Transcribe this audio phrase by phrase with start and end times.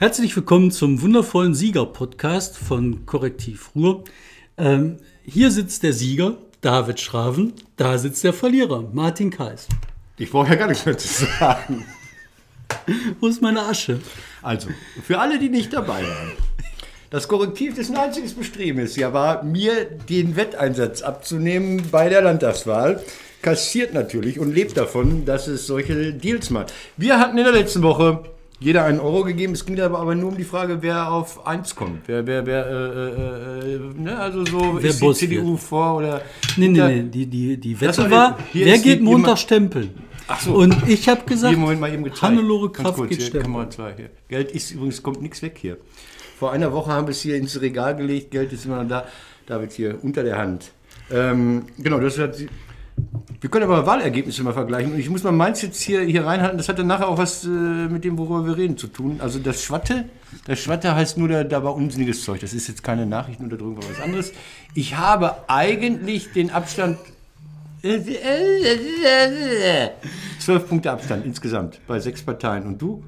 [0.00, 4.04] Herzlich willkommen zum wundervollen Sieger-Podcast von Korrektiv Ruhr.
[4.56, 7.52] Ähm, hier sitzt der Sieger, David Schraven.
[7.76, 9.66] Da sitzt der Verlierer, Martin Kais.
[10.16, 11.84] Ich brauche ja gar nichts mehr zu sagen.
[13.18, 13.98] Wo ist meine Asche?
[14.40, 14.68] Also,
[15.02, 16.30] für alle, die nicht dabei waren.
[17.10, 23.02] Das Korrektiv, dessen einziges Bestreben ist, ja, war, mir den Wetteinsatz abzunehmen bei der Landtagswahl.
[23.42, 26.72] Kassiert natürlich und lebt davon, dass es solche Deals macht.
[26.96, 28.22] Wir hatten in der letzten Woche
[28.60, 29.52] jeder einen Euro gegeben.
[29.52, 32.02] Es ging aber, aber nur um die Frage, wer auf 1 kommt.
[32.06, 34.18] Wer, wer, wer, äh, äh, ne?
[34.18, 36.22] also so Wer ist Boss die CDU vor oder.
[36.56, 37.02] Nee, nee, nee.
[37.02, 39.90] Die, die, die Wette war- hier wer geht Montag stempeln?
[40.26, 40.54] Ach so.
[40.54, 42.22] Und ich habe gesagt, Hier, Moment mal eben gezeigt.
[42.22, 43.44] Hannelore Kraft kurz, geht stempeln.
[43.44, 44.10] Kamera 2 hier.
[44.28, 45.78] Geld ist übrigens, kommt nichts weg hier.
[46.38, 49.06] Vor einer Woche haben wir es hier ins Regal gelegt, Geld ist immer noch da.
[49.46, 50.72] David hier unter der Hand.
[51.10, 52.36] Ähm, genau, das hat.
[53.40, 54.92] Wir können aber Wahlergebnisse mal vergleichen.
[54.92, 56.58] Und ich muss mal meins jetzt hier, hier reinhalten.
[56.58, 59.20] Das hat dann nachher auch was äh, mit dem, worüber wir reden, zu tun.
[59.20, 60.06] Also das Schwatte,
[60.46, 62.40] das Schwatte heißt nur, da, da war unsinniges Zeug.
[62.40, 64.32] Das ist jetzt keine Nachrichtenunterdrückung oder was anderes.
[64.74, 66.98] Ich habe eigentlich den Abstand.
[70.40, 72.64] Zwölf Punkte Abstand insgesamt bei sechs Parteien.
[72.66, 73.04] Und du?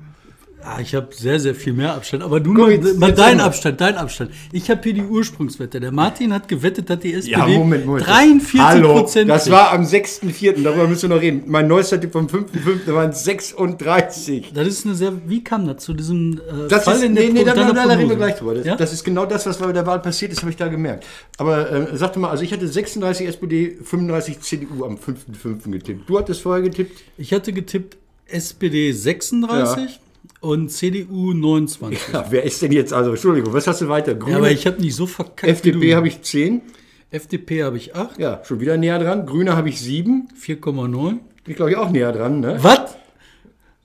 [0.64, 2.22] Ah, ich habe sehr, sehr viel mehr Abstand.
[2.22, 3.44] Aber du Komm, mal, mal jetzt dein sag mal.
[3.44, 4.30] Abstand, dein Abstand.
[4.52, 5.80] Ich habe hier die Ursprungswette.
[5.80, 8.06] Der Martin hat gewettet, dass die SPD Ja, Moment, Moment.
[8.06, 11.42] 43 Hallo, Prozent das war am 6.4., darüber müssen wir noch reden.
[11.46, 12.92] Mein neuester Tipp vom 5.5.
[12.94, 14.52] waren 36.
[14.54, 15.12] Das ist eine sehr.
[15.26, 17.72] Wie kam das zu diesem äh, Das Fall ist, in der nee, nee, da, deiner
[17.74, 18.54] da, da reden wir gleich drüber.
[18.54, 18.76] Das, Ja?
[18.76, 21.06] das ist genau das, was bei der Wahl passiert ist, habe ich da gemerkt.
[21.38, 25.70] Aber äh, sagte mal, also ich hatte 36 SPD, 35 CDU am 5.5.
[25.70, 26.08] getippt.
[26.08, 27.00] Du hattest vorher getippt?
[27.18, 30.00] Ich hatte getippt SPD 36
[30.40, 31.98] und CDU 29.
[32.12, 34.14] Ja, Ja, wer ist denn jetzt, also Entschuldigung, was hast du weiter?
[34.14, 35.44] Grüne, aber ich habe nicht so verkackt.
[35.44, 36.62] FDP habe ich 10,
[37.10, 39.26] FDP habe ich 8, ja, schon wieder näher dran.
[39.26, 41.18] Grüne habe ich 7, 4,9.
[41.46, 42.58] ich glaube ich auch näher dran, ne?
[42.60, 42.96] Was?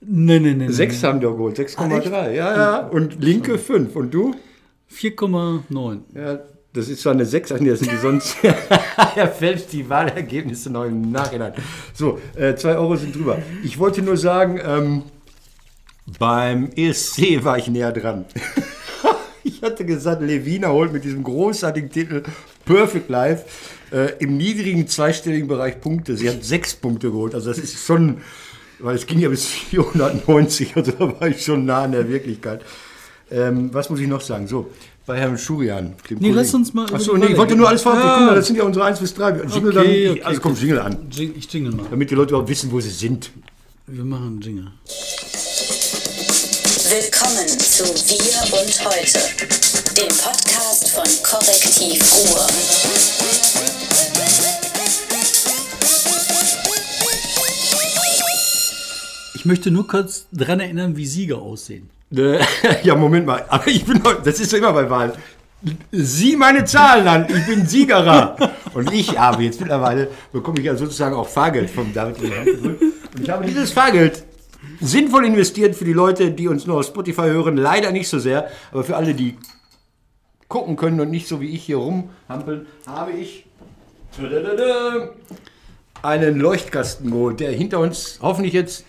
[0.00, 0.68] Nee, nee, nee.
[0.68, 2.78] 6 haben wir geholt, 6,3, ja, ja.
[2.86, 3.96] Und Linke 5.
[3.96, 4.34] Und du?
[4.92, 5.98] 4,9.
[6.14, 6.38] Ja,
[6.72, 8.36] das ist zwar eine 6, ach nee, das sind die sonst.
[9.16, 11.54] er fälscht die Wahlergebnisse noch im Nachhinein.
[11.94, 13.38] So, 2 Euro sind drüber.
[13.64, 15.02] Ich wollte nur sagen, ähm,
[16.18, 18.24] beim ESC war ich näher dran.
[19.44, 22.22] ich hatte gesagt, Levina holt mit diesem großartigen Titel
[22.64, 23.44] Perfect Life
[23.92, 26.16] äh, im niedrigen zweistelligen Bereich Punkte.
[26.16, 27.34] Sie hat sechs Punkte geholt.
[27.34, 28.18] Also das ist schon,
[28.78, 32.62] weil es ging ja bis 490, also da war ich schon nah an der Wirklichkeit.
[33.30, 34.46] Ähm, was muss ich noch sagen?
[34.46, 34.70] So,
[35.04, 35.94] bei Herrn Schurian.
[36.10, 36.56] Nee, lass Kollegen.
[36.56, 37.98] uns mal Achso, nee, ich wollte nur alles vorab.
[37.98, 38.16] Ja.
[38.18, 39.42] Guck mal, das sind ja unsere 1 bis 3.
[39.52, 40.96] Jingle dann, Okay, okay, also komm, Jingle an.
[41.10, 41.86] Ich jingle mal.
[41.90, 43.30] Damit die Leute auch wissen, wo sie sind.
[43.86, 44.72] Wir machen Jingle.
[46.88, 49.18] Willkommen zu Wir und Heute,
[49.96, 52.46] dem Podcast von Korrektiv Ruhr.
[59.34, 61.90] Ich möchte nur kurz daran erinnern, wie Sieger aussehen.
[62.14, 62.38] Äh,
[62.84, 63.44] ja, Moment mal.
[63.48, 65.12] Aber ich bin doch, das ist so immer bei Wahlen.
[65.90, 68.36] Sieh meine Zahlen an, ich bin Siegerer.
[68.74, 72.22] Und ich habe jetzt mittlerweile, bekomme ich ja sozusagen auch Fahrgeld vom David.
[72.22, 72.78] Und
[73.20, 74.22] ich habe dieses Fahrgeld
[74.80, 77.56] sinnvoll investiert für die Leute, die uns nur auf Spotify hören.
[77.56, 79.36] Leider nicht so sehr, aber für alle, die
[80.48, 83.46] gucken können und nicht so wie ich hier rumhampeln, habe ich
[86.02, 88.84] einen Leuchtkasten geholt, der hinter uns hoffentlich jetzt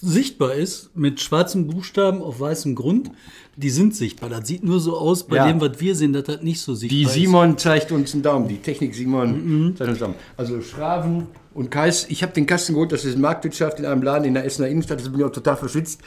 [0.00, 3.10] Sichtbar ist mit schwarzen Buchstaben auf weißem Grund.
[3.56, 4.30] Die sind sichtbar.
[4.30, 5.48] Das sieht nur so aus bei Ja.
[5.48, 7.14] dem, was wir sehen, dass das nicht so sichtbar Die ist.
[7.14, 10.14] Simon zeigt uns einen Daumen, die Technik Simon zeigt uns einen Daumen.
[10.36, 11.26] Also Schraven
[11.58, 14.44] und Kais, ich habe den Kasten geholt, das ist Marktwirtschaft in einem Laden in der
[14.44, 16.00] Essener Innenstadt, das bin ich auch total verschwitzt.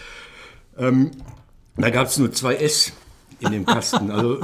[0.77, 1.11] Ähm,
[1.75, 2.93] da gab es nur zwei S
[3.41, 4.11] in dem Kasten.
[4.11, 4.39] Also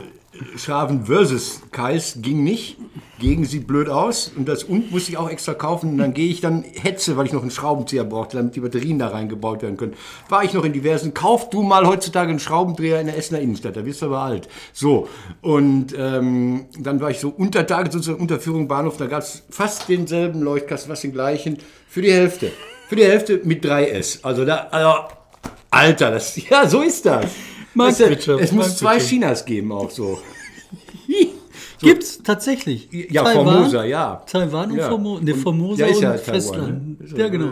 [0.58, 2.78] Schraven versus Kais ging nicht.
[3.20, 5.92] Gegen sieht blöd aus und das und musste ich auch extra kaufen.
[5.92, 9.00] Und dann gehe ich dann hetze, weil ich noch einen Schraubenzieher brauchte, damit die Batterien
[9.00, 9.94] da reingebaut werden können.
[10.30, 11.16] War ich noch in diversen.
[11.16, 14.48] Kauf du mal heutzutage einen Schraubendreher in der Essener Innenstadt, da wirst du aber alt.
[14.72, 15.08] So,
[15.42, 19.44] und ähm, dann war ich so unter Tage, sozusagen unter Führung Bahnhof, da gab es
[19.50, 22.52] fast denselben Leuchtkasten, fast den gleichen, für die Hälfte.
[22.88, 24.19] Für die Hälfte mit 3S.
[24.24, 25.16] Also da, also,
[25.72, 27.25] Alter, das, ja, so ist das.
[27.77, 29.00] Marktwirtschaft, Es muss zwei.
[29.00, 30.19] Chinas geben auch so.
[31.79, 32.89] Gibt's tatsächlich.
[32.91, 34.21] Ja, Formosa, ja.
[34.25, 34.89] Taiwan und Ja.
[34.89, 35.24] Formosa.
[35.24, 37.12] Ne, Formosa ja, ist ja und Taiwan, Festland.
[37.12, 37.19] ne?
[37.19, 37.51] Ja, genau.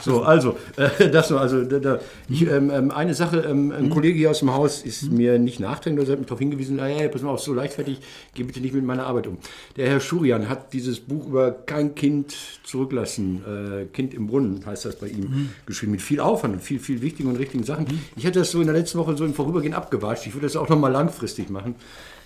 [0.00, 3.90] So, also, äh, das nur, also, da, da, ich, ähm, ähm, eine Sache, ähm, ein
[3.90, 6.88] Kollege hier aus dem Haus ist mir nicht nachträglich, oder hat mich darauf hingewiesen, ah,
[6.88, 8.00] ja, pass mal auf, so leichtfertig,
[8.34, 9.38] geh bitte nicht mit meiner Arbeit um.
[9.76, 14.86] Der Herr Schurian hat dieses Buch über kein Kind zurücklassen, äh, Kind im Brunnen, heißt
[14.86, 17.86] das bei ihm, geschrieben, mit viel Aufwand und viel, viel wichtigen und richtigen Sachen.
[18.16, 20.56] Ich hatte das so in der letzten Woche so im Vorübergehen abgewatscht, ich würde das
[20.56, 21.74] auch nochmal langfristig machen.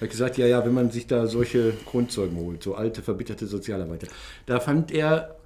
[0.03, 3.47] Er hat gesagt, ja, ja, wenn man sich da solche Grundzeugen holt, so alte, verbitterte
[3.47, 4.09] Sozialarbeiter,
[4.47, 5.37] da fand er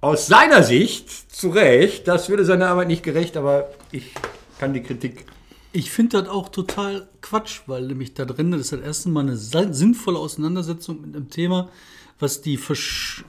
[0.00, 4.12] aus seiner Sicht zu Recht, das würde seiner Arbeit nicht gerecht, aber ich
[4.58, 5.24] kann die Kritik
[5.72, 9.20] Ich finde das auch total Quatsch, weil nämlich da drin, das ist das erste Mal
[9.20, 11.70] eine sinnvolle Auseinandersetzung mit einem Thema,
[12.18, 12.58] was die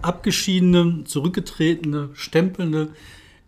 [0.01, 2.89] abgeschiedene, zurückgetretene, stempelnde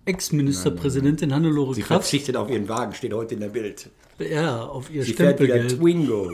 [0.05, 3.89] Ex-Ministerpräsidentin Hannelore Sie Kraft verzichtet auf ihren Wagen, steht heute in der Bild.
[4.19, 5.79] ja, auf ihr Sie fährt wieder Stempelgeld.
[5.79, 6.29] Twingo.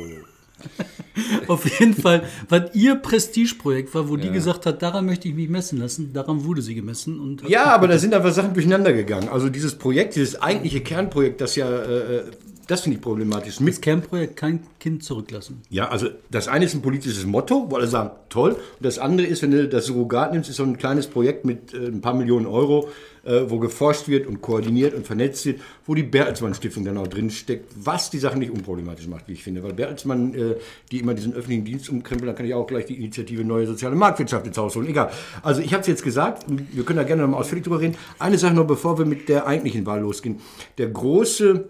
[1.47, 5.49] Auf jeden Fall, was ihr Prestigeprojekt war, wo die gesagt hat, daran möchte ich mich
[5.49, 7.19] messen lassen, daran wurde sie gemessen.
[7.19, 9.29] Und Ja, aber da sind einfach Sachen durcheinander gegangen.
[9.29, 12.23] Also dieses Projekt, dieses eigentliche Kernprojekt, das ja, äh,
[12.67, 13.59] das finde ich problematisch.
[13.59, 15.61] Mit das Kernprojekt kein Kind zurücklassen.
[15.69, 18.51] Ja, also das eine ist ein politisches Motto, wo alle sagen, toll.
[18.51, 21.73] Und das andere ist, wenn du das Surrogat nimmst, ist so ein kleines Projekt mit
[21.73, 22.87] äh, ein paar Millionen Euro,
[23.23, 27.07] äh, wo geforscht wird und koordiniert und vernetzt wird, wo die Bertelsmann Stiftung dann auch
[27.07, 29.63] drin steckt, was die Sache nicht unproblematisch macht, wie ich finde.
[29.63, 30.55] Weil Bertelsmann, äh,
[30.91, 33.95] die immer diesen öffentlichen Dienst umkrempeln, dann kann ich auch gleich die Initiative Neue Soziale
[33.95, 34.87] Marktwirtschaft ins Haus holen.
[34.87, 35.11] Egal.
[35.43, 37.95] Also ich habe es jetzt gesagt, wir können da gerne nochmal ausführlich drüber reden.
[38.19, 40.39] Eine Sache noch, bevor wir mit der eigentlichen Wahl losgehen.
[40.77, 41.65] Der große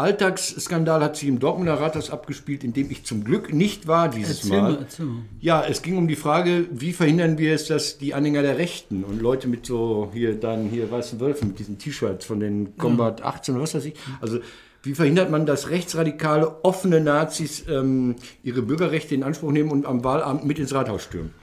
[0.00, 4.44] Alltagsskandal hat sich im Dortmunder Rathaus abgespielt, in dem ich zum Glück nicht war dieses
[4.44, 4.72] Erzähl Mal.
[4.72, 5.22] mal, erzähl mal.
[5.40, 9.04] Ja, es ging um die Frage, wie verhindern wir es, dass die Anhänger der Rechten
[9.04, 13.22] und Leute mit so hier dann hier weißen Wölfen mit diesen T-Shirts von den Combat
[13.22, 14.38] 18 oder was weiß ich, also
[14.82, 20.02] wie verhindert man, dass rechtsradikale, offene Nazis ähm, ihre Bürgerrechte in Anspruch nehmen und am
[20.02, 21.34] Wahlamt mit ins Rathaus stürmen?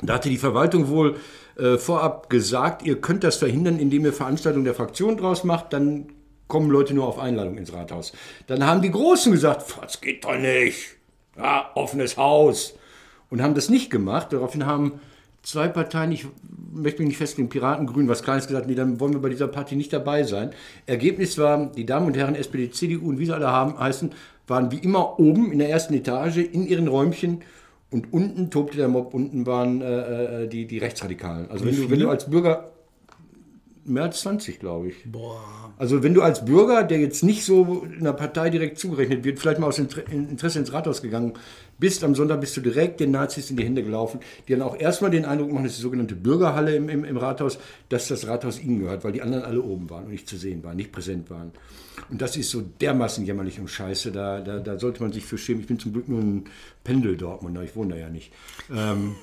[0.00, 1.16] Da hatte die Verwaltung wohl
[1.56, 6.06] äh, vorab gesagt, ihr könnt das verhindern, indem ihr Veranstaltungen der Fraktion draus macht, dann
[6.52, 8.12] kommen Leute nur auf Einladung ins Rathaus.
[8.46, 10.96] Dann haben die Großen gesagt, das geht doch nicht.
[11.34, 12.74] Ja, offenes Haus.
[13.30, 14.34] Und haben das nicht gemacht.
[14.34, 15.00] Daraufhin haben
[15.42, 16.26] zwei Parteien, ich
[16.70, 19.48] möchte mich nicht festlegen, Piraten, Grünen, was Kleines gesagt, nee, dann wollen wir bei dieser
[19.48, 20.50] Party nicht dabei sein.
[20.84, 24.12] Ergebnis war, die Damen und Herren SPD, CDU und wie sie alle haben, heißen,
[24.46, 27.40] waren wie immer oben in der ersten Etage in ihren Räumchen
[27.90, 31.50] und unten tobte der Mob, unten waren äh, äh, die, die Rechtsradikalen.
[31.50, 32.71] Also wenn du, wenn du als Bürger,
[33.84, 34.94] mehr als 20, glaube ich.
[35.10, 35.72] Boah.
[35.76, 39.38] Also wenn du als Bürger, der jetzt nicht so in der Partei direkt zugerechnet wird,
[39.38, 41.34] vielleicht mal aus Inter- Interesse ins Rathaus gegangen
[41.78, 44.78] bist, am Sonntag bist du direkt den Nazis in die Hände gelaufen, die dann auch
[44.78, 47.58] erstmal den Eindruck machen, das ist die sogenannte Bürgerhalle im, im, im Rathaus,
[47.88, 50.62] dass das Rathaus ihnen gehört, weil die anderen alle oben waren und nicht zu sehen
[50.62, 51.50] waren, nicht präsent waren.
[52.08, 55.38] Und das ist so dermaßen jämmerlich und scheiße, da, da, da sollte man sich für
[55.38, 55.62] schämen.
[55.62, 56.44] Ich bin zum Glück nur ein
[56.84, 58.32] Pendel-Dortmunder, ich wohne da ja nicht.
[58.72, 59.16] Ähm,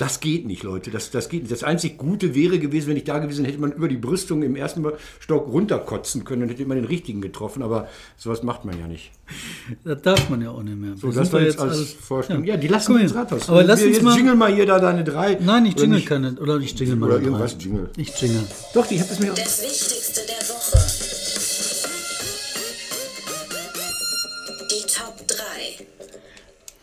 [0.00, 0.90] das geht nicht, Leute.
[0.90, 1.52] Das, das geht nicht.
[1.52, 4.56] Das einzig Gute wäre gewesen, wenn ich da gewesen hätte man über die Brüstung im
[4.56, 4.84] ersten
[5.18, 7.62] Stock runterkotzen können und hätte man den richtigen getroffen.
[7.62, 9.10] Aber sowas macht man ja nicht.
[9.84, 10.96] Das darf man ja auch nicht mehr.
[10.96, 12.44] So, das war jetzt als Vorstellung.
[12.44, 13.14] Ja, die lassen wir ins.
[13.14, 13.48] Rathaus.
[13.48, 15.36] Aber lass Wir- uns jetzt mal- jingle mal hier da deine drei.
[15.40, 16.06] Nein, ich jingle nicht?
[16.08, 16.32] keine.
[16.40, 17.64] Oder ich jingle mal Oder irgendwas drei.
[17.64, 17.90] jingle.
[17.96, 18.42] Ich jingle.
[18.74, 19.30] Doch, ich habe das mir...
[19.32, 20.89] Das Wichtigste der Woche.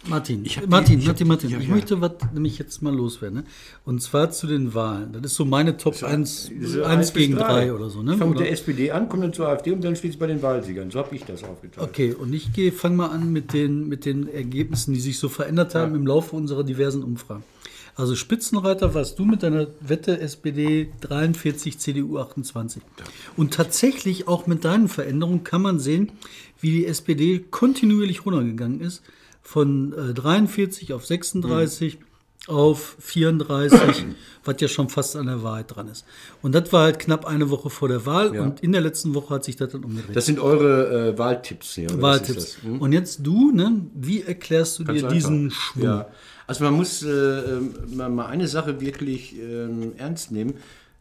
[0.09, 1.73] Martin, Ich Martin, die- ich Martin, Martin, ja, ich ja.
[1.73, 3.39] möchte was nämlich jetzt mal loswerden.
[3.39, 3.43] Ne?
[3.85, 5.13] Und zwar zu den Wahlen.
[5.13, 7.65] Das ist so meine Top 1, Diese 1 bis gegen drei.
[7.65, 8.01] 3 oder so.
[8.03, 8.13] Ne?
[8.13, 10.41] Ich fange mit der SPD an, komme dann zur AfD und dann schließlich bei den
[10.41, 10.91] Wahlsiegern.
[10.91, 11.87] So habe ich das aufgeteilt.
[11.89, 15.75] Okay, und ich fange mal an mit den, mit den Ergebnissen, die sich so verändert
[15.75, 17.43] haben im Laufe unserer diversen Umfragen.
[17.95, 22.83] Also Spitzenreiter warst du mit deiner Wette SPD 43, CDU 28.
[23.35, 26.11] Und tatsächlich auch mit deinen Veränderungen kann man sehen,
[26.61, 29.01] wie die SPD kontinuierlich runtergegangen ist.
[29.47, 31.99] Von äh, 43 auf 36
[32.47, 34.05] auf 34,
[34.43, 36.03] was ja schon fast an der Wahrheit dran ist.
[36.41, 38.43] Und das war halt knapp eine Woche vor der Wahl Ja.
[38.43, 40.17] und in der letzten Woche hat sich das dann umgedreht.
[40.17, 41.89] Das sind eure äh, Wahltipps hier.
[42.01, 42.43] Wahltipps.
[42.43, 42.63] ist das?
[42.63, 42.81] Hm?
[42.81, 43.85] Und jetzt du, ne?
[43.93, 45.13] Wie erklärst du Ganz dir einfach.
[45.15, 45.83] diesen Schwung?
[45.83, 46.07] Ja.
[46.45, 50.55] Also man muss äh, ähm, mal, eine Sache wirklich ähm, ernst nehmen.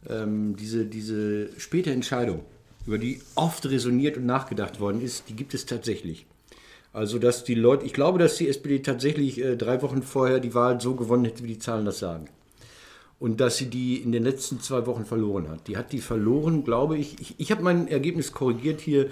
[0.09, 2.45] Ähm, diese, diese späte Entscheidung,
[2.87, 6.27] über die oft resoniert und nachgedacht worden ist, die gibt es tatsächlich.
[6.97, 10.55] Also dass die Leute, ich glaube, dass die SPD tatsächlich äh, drei Wochen vorher die
[10.55, 12.25] Wahl so gewonnen hätte, wie die Zahlen das sagen.
[13.19, 15.69] Und dass sie die in den letzten zwei Wochen verloren hat.
[15.69, 17.21] Die hat die verloren, glaube ich.
[17.21, 19.11] Ich, ich habe mein Ergebnis korrigiert hier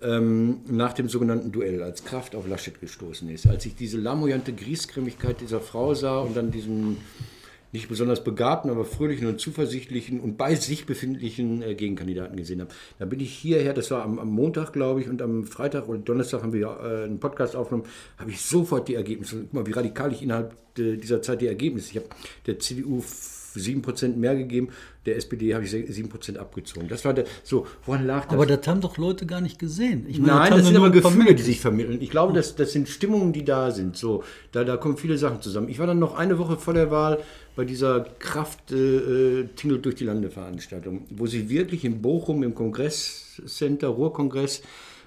[0.00, 3.48] ähm, nach dem sogenannten Duell, als Kraft auf Laschet gestoßen ist.
[3.48, 6.98] Als ich diese lamoyante Griesgrämigkeit dieser Frau sah und dann diesen
[7.74, 12.70] nicht besonders begabten, aber fröhlichen und zuversichtlichen und bei sich befindlichen äh, Gegenkandidaten gesehen habe.
[12.98, 15.98] Da bin ich hierher, das war am, am Montag, glaube ich, und am Freitag oder
[15.98, 19.40] Donnerstag haben wir äh, einen Podcast aufgenommen, habe ich sofort die Ergebnisse.
[19.42, 21.90] Guck mal, wie radikal ich innerhalb äh, dieser Zeit die Ergebnisse.
[21.90, 22.06] Ich habe
[22.46, 24.70] der CDU f- 7% mehr gegeben,
[25.06, 26.88] der SPD habe ich se- 7% abgezogen.
[26.88, 28.32] Das war der, so, woran lag das?
[28.34, 30.06] Aber das haben doch Leute gar nicht gesehen.
[30.08, 31.42] Meine, Nein, haben das sind aber Gefühle, die Minuten.
[31.44, 31.98] sich vermitteln.
[32.02, 33.96] Ich glaube, das, das sind Stimmungen, die da sind.
[33.96, 35.68] So, da, da kommen viele Sachen zusammen.
[35.68, 37.20] Ich war dann noch eine Woche vor der Wahl
[37.56, 38.76] bei dieser Kraft äh,
[39.40, 44.62] äh, Tingelt durch die Lande Veranstaltung, wo sie wirklich in Bochum im Kongresscenter, Ruhrkongress,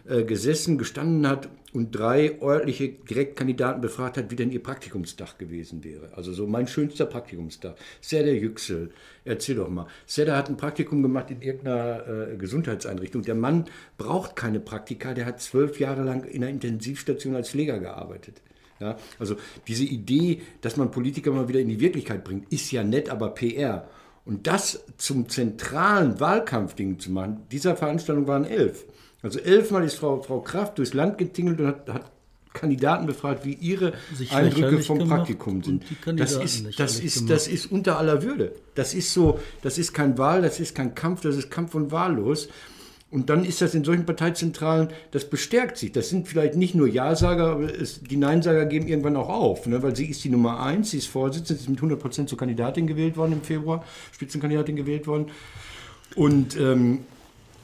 [0.07, 5.83] äh, gesessen, gestanden hat und drei örtliche Direktkandidaten befragt hat, wie denn ihr Praktikumstag gewesen
[5.83, 6.09] wäre.
[6.15, 7.75] Also so mein schönster Praktikumstag.
[7.99, 8.91] Serda Yüksel,
[9.25, 9.87] erzähl doch mal.
[10.05, 13.23] Serda hat ein Praktikum gemacht in irgendeiner äh, Gesundheitseinrichtung.
[13.23, 13.65] Der Mann
[13.97, 18.41] braucht keine Praktika, der hat zwölf Jahre lang in einer Intensivstation als Pfleger gearbeitet.
[18.79, 19.35] Ja, also
[19.67, 23.29] diese Idee, dass man Politiker mal wieder in die Wirklichkeit bringt, ist ja nett, aber
[23.29, 23.87] PR.
[24.25, 28.85] Und das zum zentralen Wahlkampfding zu machen, dieser Veranstaltung waren elf.
[29.23, 32.11] Also elfmal ist Frau, Frau Kraft durchs Land getingelt und hat, hat
[32.53, 35.85] Kandidaten befragt, wie ihre Sich Eindrücke vom Praktikum sind.
[36.15, 38.53] Das ist, das, ist, das ist unter aller Würde.
[38.75, 41.91] Das ist so, das ist kein Wahl, das ist kein Kampf, das ist Kampf und
[41.91, 42.49] wahllos.
[43.09, 45.93] Und dann ist das in solchen Parteizentralen, das bestärkt sich.
[45.93, 49.81] Das sind vielleicht nicht nur Ja-Sager, aber die Nein-Sager geben irgendwann auch auf, ne?
[49.81, 52.37] weil sie ist die Nummer eins, sie ist Vorsitzende, sie ist mit 100 Prozent zur
[52.37, 55.27] Kandidatin gewählt worden im Februar, Spitzenkandidatin gewählt worden.
[56.15, 57.05] Und ähm,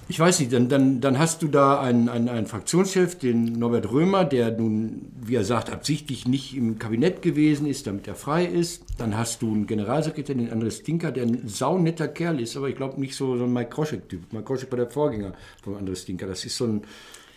[0.10, 3.91] ich weiß nicht, dann, dann, dann hast du da einen, einen, einen Fraktionschef, den Norbert
[3.91, 8.45] Römer, der nun, wie er sagt, absichtlich nicht im Kabinett gewesen ist, damit er frei
[8.45, 8.83] ist.
[8.98, 12.75] Dann hast du einen Generalsekretär, den Andres Stinker, der ein saunetter Kerl ist, aber ich
[12.75, 14.33] glaube nicht so, so ein Mike Kroschek-Typ.
[14.33, 15.33] Mike Kroschek war der Vorgänger
[15.63, 16.27] von Andres Stinker.
[16.27, 16.81] Das ist so ein,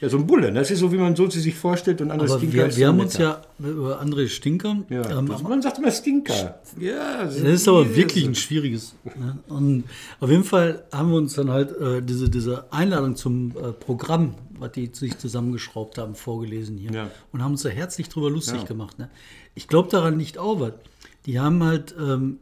[0.01, 0.53] ja, so ein Bulle.
[0.53, 2.01] Das ist so, wie man so sie sich vorstellt.
[2.01, 4.77] Und Andres Aber Stinker wir, wir haben uns ja über André Stinker.
[4.91, 6.61] Ja, ähm, man sagt immer Stinker.
[6.79, 8.95] Ja, das ist aber wirklich ein schwieriges.
[9.05, 9.39] Ne?
[9.49, 9.85] Und
[10.21, 14.35] auf jeden Fall haben wir uns dann halt äh, diese, diese Einladung zum äh, Programm,
[14.59, 16.91] was die sich zusammengeschraubt haben, vorgelesen hier.
[16.93, 17.11] Ja.
[17.33, 18.65] Und haben uns da herzlich drüber lustig Ja.
[18.65, 18.99] gemacht.
[18.99, 19.09] Ne?
[19.55, 20.73] Ich glaube daran nicht auch was.
[21.25, 22.39] Die haben halt ähm,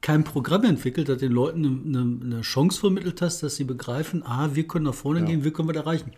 [0.00, 4.50] kein Programm entwickelt, das den Leuten eine, eine, Chance vermittelt hast, dass sie begreifen, ah,
[4.52, 6.12] wir können nach vorne gehen, wir können was erreichen.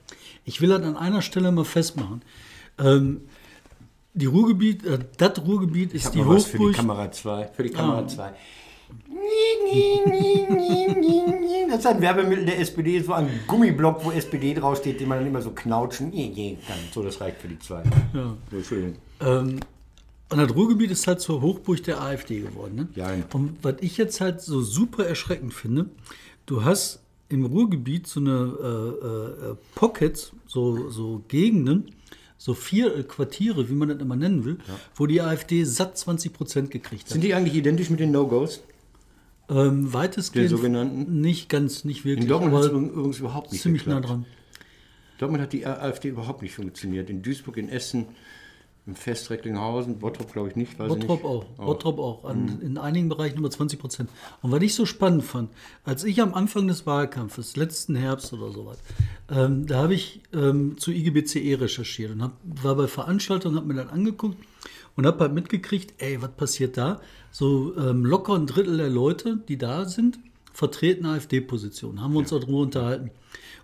[0.44, 2.22] Ich will das an einer Stelle mal festmachen.
[2.78, 3.22] Ähm,
[4.12, 6.76] die Ruhrgebiet, äh, das Ruhrgebiet ist die was für die Hochburg.
[6.76, 7.50] Kamera 2.
[7.54, 8.06] Für die Kamera Ah.
[8.08, 8.32] 2.
[11.68, 15.28] Das ist ein Werbemittel der SPD, so ein Gummiblock, wo SPD draufsteht, den man dann
[15.28, 16.76] immer so knautschen kann.
[16.92, 17.82] So, das reicht für die zwei.
[18.12, 18.36] Ja.
[18.50, 18.96] So, Entschuldigung.
[19.20, 19.60] Ähm,
[20.30, 22.74] und das Ruhrgebiet ist halt zur Hochburg der AfD geworden.
[22.76, 22.88] Ne?
[22.94, 23.12] Ja.
[23.32, 25.86] Und was ich jetzt halt so super erschreckend finde,
[26.46, 28.30] du hast im Ruhrgebiet so eine
[28.62, 31.92] äh, äh, Pockets, so, so Gegenden,
[32.38, 34.58] so vier äh, Quartiere, wie man das immer nennen will,
[34.94, 37.10] wo die AfD satt 20 Prozent gekriegt hat.
[37.10, 38.62] Sind die eigentlich identisch mit den No-Gos?
[39.48, 41.20] Ähm, weitestgehend Der sogenannten?
[41.20, 44.24] nicht ganz, nicht wirklich, In Dortmund hat es übrigens überhaupt nicht ziemlich nah geklappt.
[44.24, 44.26] dran.
[45.18, 47.10] Dortmund hat die AfD überhaupt nicht funktioniert.
[47.10, 48.06] In Duisburg, in Essen,
[48.90, 50.78] im Fest Recklinghausen, Bottrop glaube ich nicht.
[50.78, 51.60] Weiß ich Bottrop nicht.
[51.60, 51.64] auch.
[51.64, 52.24] Bottrop auch.
[52.24, 54.10] An, In einigen Bereichen über 20 Prozent.
[54.42, 55.50] Und was ich so spannend fand,
[55.84, 58.78] als ich am Anfang des Wahlkampfes, letzten Herbst oder sowas,
[59.30, 63.74] ähm, da habe ich ähm, zu IGBCE recherchiert und hab, war bei Veranstaltungen, habe mir
[63.74, 64.36] das angeguckt
[64.96, 67.00] und habe halt mitgekriegt, ey, was passiert da?
[67.30, 70.18] So ähm, locker ein Drittel der Leute, die da sind,
[70.52, 72.00] vertreten AfD-Positionen.
[72.00, 73.10] Haben wir uns darüber unterhalten.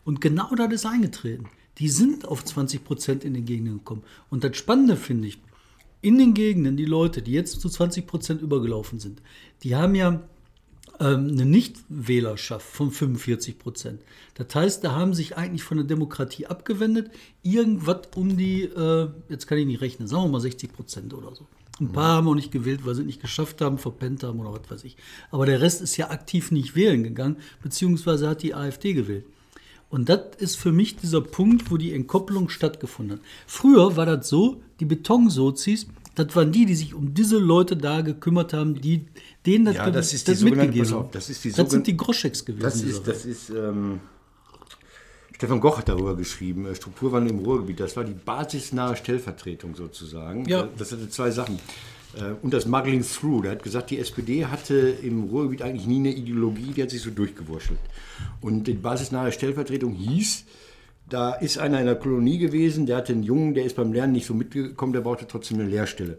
[0.05, 1.49] Und genau das ist eingetreten.
[1.79, 4.03] Die sind auf 20 Prozent in den Gegenden gekommen.
[4.31, 5.39] Und das Spannende finde ich,
[6.01, 9.21] in den Gegenden, die Leute, die jetzt zu 20 Prozent übergelaufen sind,
[9.63, 10.23] die haben ja
[11.01, 14.01] ähm, eine Nichtwählerschaft von 45 Prozent.
[14.35, 17.11] Das heißt, da haben sich eigentlich von der Demokratie abgewendet,
[17.43, 21.35] irgendwas um die, äh, jetzt kann ich nicht rechnen, sagen wir mal 60 Prozent oder
[21.35, 21.47] so.
[21.79, 24.53] Ein paar haben auch nicht gewählt, weil sie es nicht geschafft haben, verpennt haben oder
[24.53, 24.97] was weiß ich.
[25.31, 29.27] Aber der Rest ist ja aktiv nicht wählen gegangen, beziehungsweise hat die AfD gewählt.
[29.89, 33.25] Und das ist für mich dieser Punkt, wo die Entkopplung stattgefunden hat.
[33.47, 38.01] Früher war das so, die Betonsozis, das waren die, die sich um diese Leute da
[38.01, 39.05] gekümmert haben, die
[39.45, 41.09] denen das, Ja, das ist sogenannte- mitgegeben haben.
[41.13, 42.63] das ist die das sind die Groscheks gewesen.
[42.63, 44.01] Das ist, das ist ähm,
[45.35, 47.79] Stefan Goch hat darüber geschrieben, äh, Strukturwandel im Ruhrgebiet.
[47.81, 50.47] Das war die basisnahe Stellvertretung sozusagen.
[50.49, 50.69] Ja.
[50.79, 51.59] Das hatte zwei Sachen.
[52.17, 53.43] Äh, Und das Muggling Through.
[53.43, 57.03] Der hat gesagt, die SPD hatte im Ruhrgebiet eigentlich nie eine Ideologie, die hat sich
[57.03, 57.79] so durchgewurschtelt.
[58.41, 60.45] Und die basisnahe Stellvertretung hieß,
[61.09, 64.13] da ist einer in der Kolonie gewesen, der hatte einen Jungen, der ist beim Lernen
[64.13, 66.19] nicht so mitgekommen, der brauchte trotzdem eine Lehrstelle.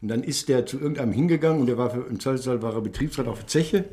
[0.00, 2.82] Und dann ist der zu irgendeinem hingegangen und der war für, im Zweifelsfall war er
[2.82, 3.84] Betriebsrat auf der Zeche.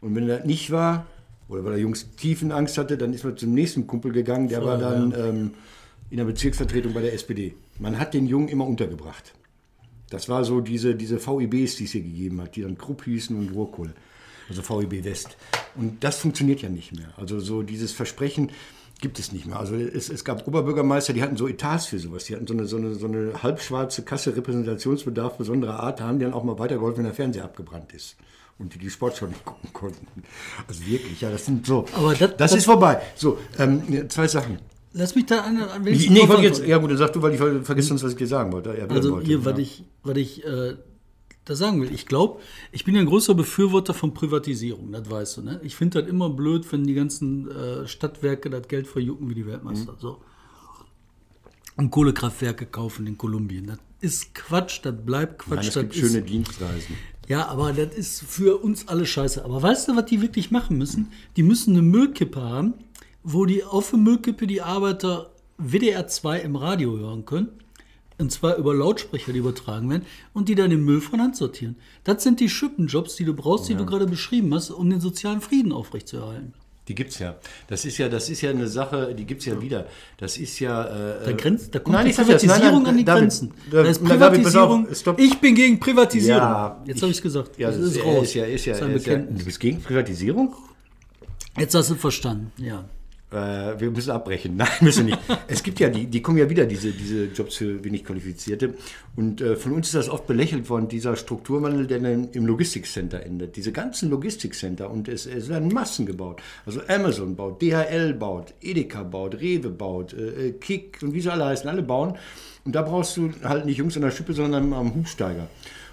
[0.00, 1.06] Und wenn er nicht war,
[1.48, 4.78] oder weil der Jungs Tiefenangst hatte, dann ist man zum nächsten Kumpel gegangen, der war
[4.78, 5.50] dann ähm,
[6.10, 7.54] in der Bezirksvertretung bei der SPD.
[7.78, 9.34] Man hat den Jungen immer untergebracht.
[10.10, 13.36] Das war so diese, diese VIBs, die es hier gegeben hat, die dann Krupp hießen
[13.36, 13.92] und Ruhrkohle.
[14.48, 15.36] Also VIB West.
[15.74, 17.08] Und das funktioniert ja nicht mehr.
[17.16, 18.50] Also so dieses Versprechen
[19.00, 19.58] gibt es nicht mehr.
[19.58, 22.24] Also es, es gab Oberbürgermeister, die hatten so Etats für sowas.
[22.24, 25.98] Die hatten so eine, so eine, so eine halbschwarze Kasse Repräsentationsbedarf besonderer Art.
[26.00, 28.16] Da haben die dann auch mal weitergeholfen, wenn der Fernseher abgebrannt ist.
[28.58, 30.06] Und die die Sportschau nicht gucken konnten.
[30.68, 31.84] Also wirklich, ja, das sind so.
[31.94, 33.02] Aber das- das das- ist vorbei.
[33.16, 34.58] So, ähm, zwei Sachen.
[34.98, 37.20] Lass mich da an, an Nee, wenigstens ich wollte jetzt, ja gut, dann sag du,
[37.20, 38.74] weil ich ver- vergiss sonst, was ich dir sagen wollte.
[38.78, 39.26] Ja, Also wollte.
[39.26, 40.76] hier, was ich, was ich äh,
[41.44, 41.92] da sagen will.
[41.92, 42.40] Ich glaube,
[42.72, 45.42] ich bin ja ein großer Befürworter von Privatisierung, das weißt du.
[45.42, 45.60] Ne?
[45.62, 49.46] Ich finde das immer blöd, wenn die ganzen äh, Stadtwerke das Geld verjucken wie die
[49.46, 49.92] Weltmeister.
[49.92, 49.96] Mhm.
[50.00, 50.20] So.
[51.76, 53.66] Und Kohlekraftwerke kaufen in Kolumbien.
[53.66, 55.56] Das ist Quatsch, das bleibt Quatsch.
[55.58, 56.96] Nein, es gibt ist, schöne Dienstreisen.
[57.28, 59.44] ja, aber das ist für uns alle scheiße.
[59.44, 61.12] Aber weißt du, was die wirklich machen müssen?
[61.36, 62.74] Die müssen eine Müllkippe haben,
[63.28, 67.48] wo die auf der Müllkippe die Arbeiter WDR 2 im Radio hören können.
[68.18, 71.76] Und zwar über Lautsprecher, die übertragen werden, und die dann den Müll von Hand sortieren.
[72.04, 75.40] Das sind die Schippenjobs, die du brauchst, die du gerade beschrieben hast, um den sozialen
[75.42, 76.54] Frieden aufrechtzuerhalten.
[76.88, 77.34] Die gibt's ja.
[77.66, 79.86] Das ist ja, das ist ja eine Sache, die gibt's ja wieder.
[80.18, 80.84] Das ist ja.
[80.84, 82.18] Äh, Da, grenzt, da kommt Nein, die das.
[82.18, 83.52] Nein, Privatisierung nein, an die David, Grenzen.
[83.72, 85.18] da- Da ist na, David, auf, Privatisierung.
[85.18, 86.40] ich bin gegen Privatisierung.
[86.40, 87.58] Ja, Jetzt habe ich es gesagt.
[87.58, 88.22] ja, das das ist ist, raus.
[88.22, 89.16] ist ja, ist ja, ist ja.
[89.18, 90.54] Du bist gegen Privatisierung?
[91.58, 92.84] Jetzt hast du verstanden, ja.
[93.30, 94.56] Äh, wir müssen abbrechen.
[94.56, 95.18] Nein, müssen nicht.
[95.48, 98.74] es gibt ja, die, die kommen ja wieder, diese, diese Jobs für wenig Qualifizierte.
[99.16, 103.24] Und äh, von uns ist das oft belächelt worden, dieser Strukturwandel, der dann im Logistikcenter
[103.24, 103.56] endet.
[103.56, 106.40] Diese ganzen Logistikcenter und es, es werden Massen gebaut.
[106.64, 111.46] Also Amazon baut, DHL baut, Edeka baut, Rewe baut, äh, Kick und wie sie alle
[111.46, 112.16] heißen, alle bauen.
[112.64, 115.48] Und da brauchst du halt nicht Jungs an der Schippe, sondern am Hubsteiger.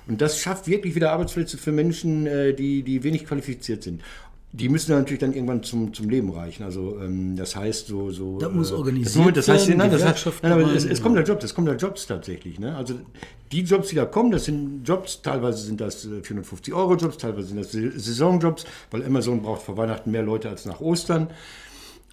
[0.08, 4.02] Und das schafft wirklich wieder Arbeitsplätze für Menschen, äh, die, die wenig qualifiziert sind.
[4.56, 6.62] Die müssen dann natürlich dann irgendwann zum, zum Leben reichen.
[6.64, 8.12] Also ähm, das heißt so...
[8.12, 11.00] so Das muss äh, organisiert das, heißt, werden, nein, das heißt, nein, aber es, es
[11.00, 11.04] ja.
[11.04, 12.60] kommt der Job, das kommt der Jobs tatsächlich.
[12.60, 12.76] Ne?
[12.76, 12.94] Also
[13.52, 17.18] die Jobs, die da kommen, das sind Jobs, teilweise sind das äh, 450 Euro Jobs,
[17.18, 21.30] teilweise sind das Sa- Saisonjobs, weil Amazon braucht vor Weihnachten mehr Leute als nach Ostern.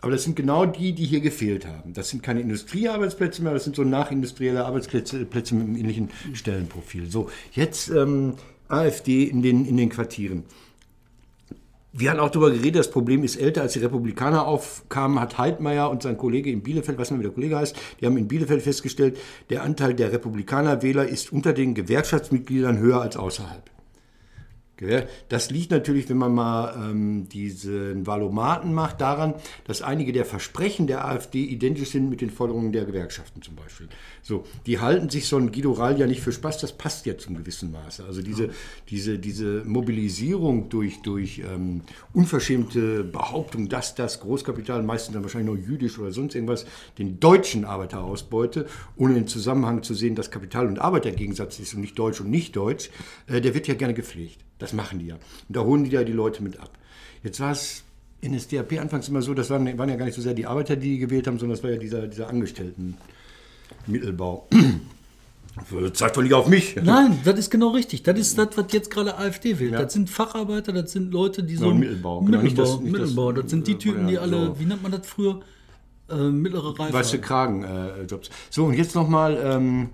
[0.01, 1.93] Aber das sind genau die, die hier gefehlt haben.
[1.93, 7.11] Das sind keine Industriearbeitsplätze mehr, das sind so nachindustrielle Arbeitsplätze Plätze mit einem ähnlichen Stellenprofil.
[7.11, 8.37] So, jetzt ähm,
[8.69, 10.45] AfD in den, in den Quartieren.
[11.93, 15.91] Wir hatten auch darüber geredet, das Problem ist älter, als die Republikaner aufkamen, hat Heidmeier
[15.91, 19.19] und sein Kollege in Bielefeld, nicht, wie der Kollege heißt, die haben in Bielefeld festgestellt,
[19.51, 23.69] der Anteil der Republikanerwähler ist unter den Gewerkschaftsmitgliedern höher als außerhalb.
[25.29, 29.35] Das liegt natürlich, wenn man mal ähm, diesen Valomaten macht, daran,
[29.65, 33.89] dass einige der Versprechen der AfD identisch sind mit den Forderungen der Gewerkschaften zum Beispiel.
[34.23, 37.17] So, die halten sich so ein Guido Rall ja nicht für Spaß, das passt ja
[37.17, 38.05] zum gewissen Maße.
[38.05, 38.51] Also diese,
[38.89, 41.83] diese, diese Mobilisierung durch, durch ähm,
[42.13, 46.67] unverschämte Behauptung, dass das Großkapital, meistens dann wahrscheinlich nur jüdisch oder sonst irgendwas,
[46.99, 51.75] den deutschen Arbeiter ausbeute, ohne den Zusammenhang zu sehen, dass Kapital und Arbeiter Gegensatz ist
[51.75, 52.91] und nicht deutsch und nicht deutsch,
[53.26, 54.45] äh, der wird ja gerne gepflegt.
[54.61, 55.15] Das machen die ja.
[55.17, 56.71] Und da holen die ja die Leute mit ab.
[57.25, 57.83] Jetzt war es
[58.21, 60.47] in der SDAP anfangs immer so, das waren, waren ja gar nicht so sehr die
[60.47, 64.47] Arbeiter, die gewählt haben, sondern das war ja dieser, dieser Angestelltenmittelbau.
[65.95, 66.77] Zeigt doch nicht auf mich.
[66.83, 68.03] Nein, das ist genau richtig.
[68.05, 69.73] Das ist das, was jetzt gerade AfD will.
[69.73, 71.67] Das sind Facharbeiter, das sind Leute, die so.
[71.67, 73.33] Ja, Mittelbau, genau, nicht Mittelbau, das- nicht das- Mittelbau.
[73.33, 74.61] Das sind die Typen, die ja, alle, so.
[74.61, 75.41] wie nennt man das früher?
[76.09, 76.93] Äh, mittlere Reife.
[76.93, 77.21] Weiße.
[77.21, 78.31] Kragenjobs.
[78.51, 79.89] so, und jetzt nochmal ähm,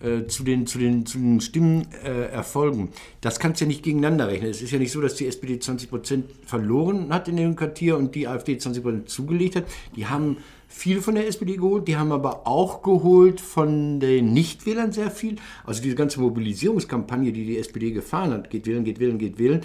[0.00, 2.04] äh, zu, den, zu, den, zu den Stimmenerfolgen.
[2.04, 2.88] Äh, Erfolgen.
[3.20, 4.50] das kannst du ja nicht gegeneinander rechnen.
[4.50, 7.96] Es ist ja nicht so, dass die SPD 20 Prozent verloren hat in dem Quartier
[7.96, 9.64] und die AfD 20 Prozent zugelegt hat.
[9.96, 10.36] Die haben
[10.68, 15.36] viel von der SPD geholt, die haben aber auch geholt von den Nichtwählern sehr viel.
[15.64, 19.62] Also diese ganze Mobilisierungskampagne, die die SPD gefahren hat, geht wählen, geht wählen, geht wählen,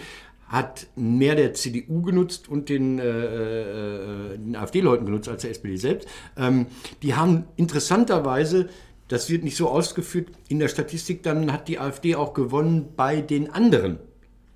[0.47, 5.77] hat mehr der CDU genutzt und den, äh, äh, den AfD-Leuten genutzt als der SPD
[5.77, 6.07] selbst.
[6.37, 6.67] Ähm,
[7.01, 8.69] die haben interessanterweise,
[9.11, 13.19] das wird nicht so ausgeführt, in der Statistik dann hat die AfD auch gewonnen bei
[13.19, 13.99] den anderen.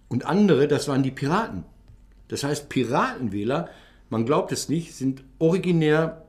[0.08, 1.65] Und andere, das waren die Piraten.
[2.30, 3.68] Das heißt, Piratenwähler,
[4.10, 6.26] man glaubt es nicht, sind originär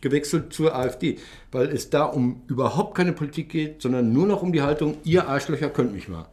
[0.00, 1.18] gewechselt zur AfD,
[1.50, 5.26] weil es da um überhaupt keine Politik geht, sondern nur noch um die Haltung, ihr
[5.26, 6.26] Arschlöcher könnt mich mal.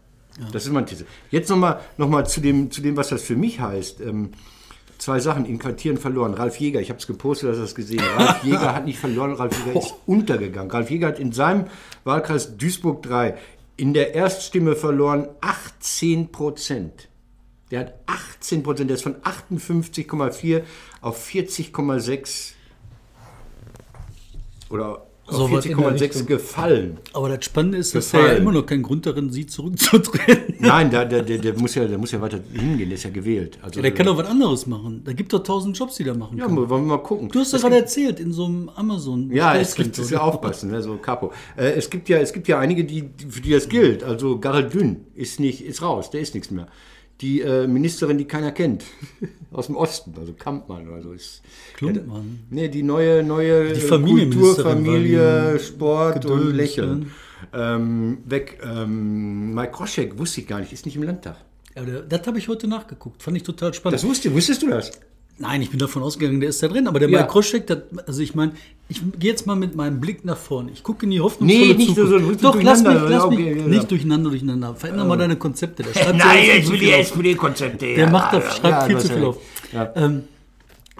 [0.51, 1.07] Das ist meine These.
[1.31, 3.99] Jetzt nochmal noch mal zu, dem, zu dem, was das für mich heißt.
[4.01, 4.29] Ähm,
[4.97, 6.33] zwei Sachen in Quartieren verloren.
[6.33, 8.01] Ralf Jäger, ich habe es gepostet, du das gesehen.
[8.17, 10.71] Ralf Jäger hat nicht verloren, Ralf Jäger ist untergegangen.
[10.71, 11.65] Ralf Jäger hat in seinem
[12.03, 13.37] Wahlkreis Duisburg 3
[13.77, 17.09] in der Erststimme verloren 18 Prozent.
[17.71, 20.63] Der hat 18 Prozent, der ist von 58,4
[21.01, 22.53] auf 40,6
[24.69, 26.25] oder So auf was in der 40,6 Richtung.
[26.27, 26.97] gefallen.
[27.13, 30.55] Aber das Spannende ist, dass er ja immer noch keinen Grund darin sieht, zurückzutreten.
[30.59, 33.57] Nein, der, der, der, muss ja, der muss ja weiter hingehen, der ist ja gewählt.
[33.63, 35.01] Also, Der kann doch was anderes machen.
[35.03, 36.57] Da gibt doch tausend Jobs, die da machen ja, können.
[36.57, 37.29] wollen wir mal gucken.
[37.29, 39.31] Du hast ja gerade erzählt, in so einem Amazon.
[39.31, 41.31] Ja, es gibt, es ja aufpassen, ne, so Capo.
[41.57, 44.03] Äh, es gibt ja, es gibt ja einige, die, für die das gilt.
[44.03, 46.67] Also Garel Dünn ist nicht, ist raus, der ist nichts mehr.
[47.21, 48.83] Die äh, Ministerin, die keiner kennt,
[49.51, 51.41] aus dem Osten, also Kampmann oder so ist.
[51.75, 52.39] Klumpmann.
[52.49, 56.99] Nee, die neue, neue Die äh, Kultur, Familie, war die Sport und Lächeln.
[56.99, 57.05] ne?
[57.53, 58.59] Ähm, weg.
[58.63, 61.37] Ähm, Mike Kroschek wusste ich gar nicht, ist nicht im Landtag.
[61.75, 63.21] Ja, das habe ich heute nachgeguckt.
[63.23, 63.95] Fand ich total spannend.
[63.95, 64.91] Das wusste, wusstest du das?
[65.37, 66.87] Nein, ich bin davon ausgegangen, der ist da drin.
[66.87, 67.19] Aber der Ja.
[67.19, 68.53] Mike Kroschek, der, also ich meine,
[68.87, 70.71] ich gehe jetzt mal mit meinem Blick nach vorne.
[70.71, 72.21] Ich gucke in die hoffnungsvolle Nee, nicht so- Zukunft.
[72.21, 73.09] so richtig Doch, lass mich, durcheinander.
[73.09, 73.67] lass Ja, mich okay, ja.
[73.67, 74.75] nicht durcheinander, durcheinander.
[74.75, 75.83] Veränder mal deine Konzepte.
[75.83, 76.91] Der schreibt ja Nein, jetzt will die.
[76.91, 77.95] SPD-Konzepte.
[77.95, 79.37] Der macht da, schreibt viel zu viel auf.
[79.95, 80.23] Ähm,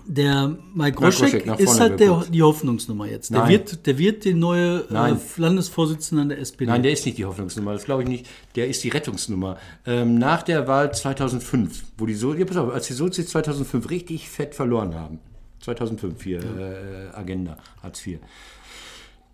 [0.07, 3.31] der Mike Groschek ist halt der, die Hoffnungsnummer jetzt.
[3.31, 3.49] Der Nein.
[3.49, 5.15] wird, der wird die neue äh.
[5.37, 6.69] Landesvorsitzende der SPD.
[6.69, 8.27] Nein, der ist nicht die Hoffnungsnummer, das glaube ich nicht.
[8.55, 9.57] Der ist die Rettungsnummer.
[9.85, 13.89] Ähm, nach der Wahl 2005, wo die so, ja, pass auf, als die Sozis 2005
[13.89, 15.19] richtig fett verloren haben,
[15.61, 18.19] 2005 hier, äh, Agenda, Hartz IV.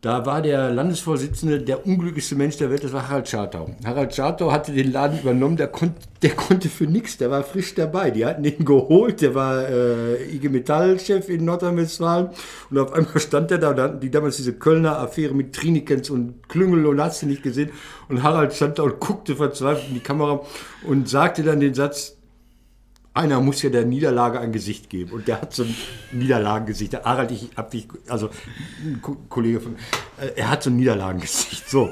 [0.01, 3.69] Da war der Landesvorsitzende der unglücklichste Mensch der Welt, das war Harald Schartau.
[3.85, 7.75] Harald Schartau hatte den Laden übernommen, der, konnt, der konnte für nichts, der war frisch
[7.75, 8.09] dabei.
[8.09, 12.29] Die hatten ihn geholt, der war äh, IG Metall-Chef in Nordrhein-Westfalen
[12.71, 16.09] und auf einmal stand er da, da hatten die damals diese Kölner Affäre mit Trinikens
[16.09, 17.69] und Klüngel und hast du nicht gesehen.
[18.09, 20.41] Und Harald stand da und guckte verzweifelt in die Kamera
[20.87, 22.17] und sagte dann den Satz,
[23.13, 25.11] einer muss ja der Niederlage ein Gesicht geben.
[25.11, 25.75] Und der hat so ein
[26.13, 26.93] Niederlagengesicht.
[26.93, 28.29] Der Harald, ich hab dich, also
[28.85, 29.75] ein Ko- Kollege von,
[30.19, 31.69] äh, er hat so ein Niederlagengesicht.
[31.69, 31.89] So.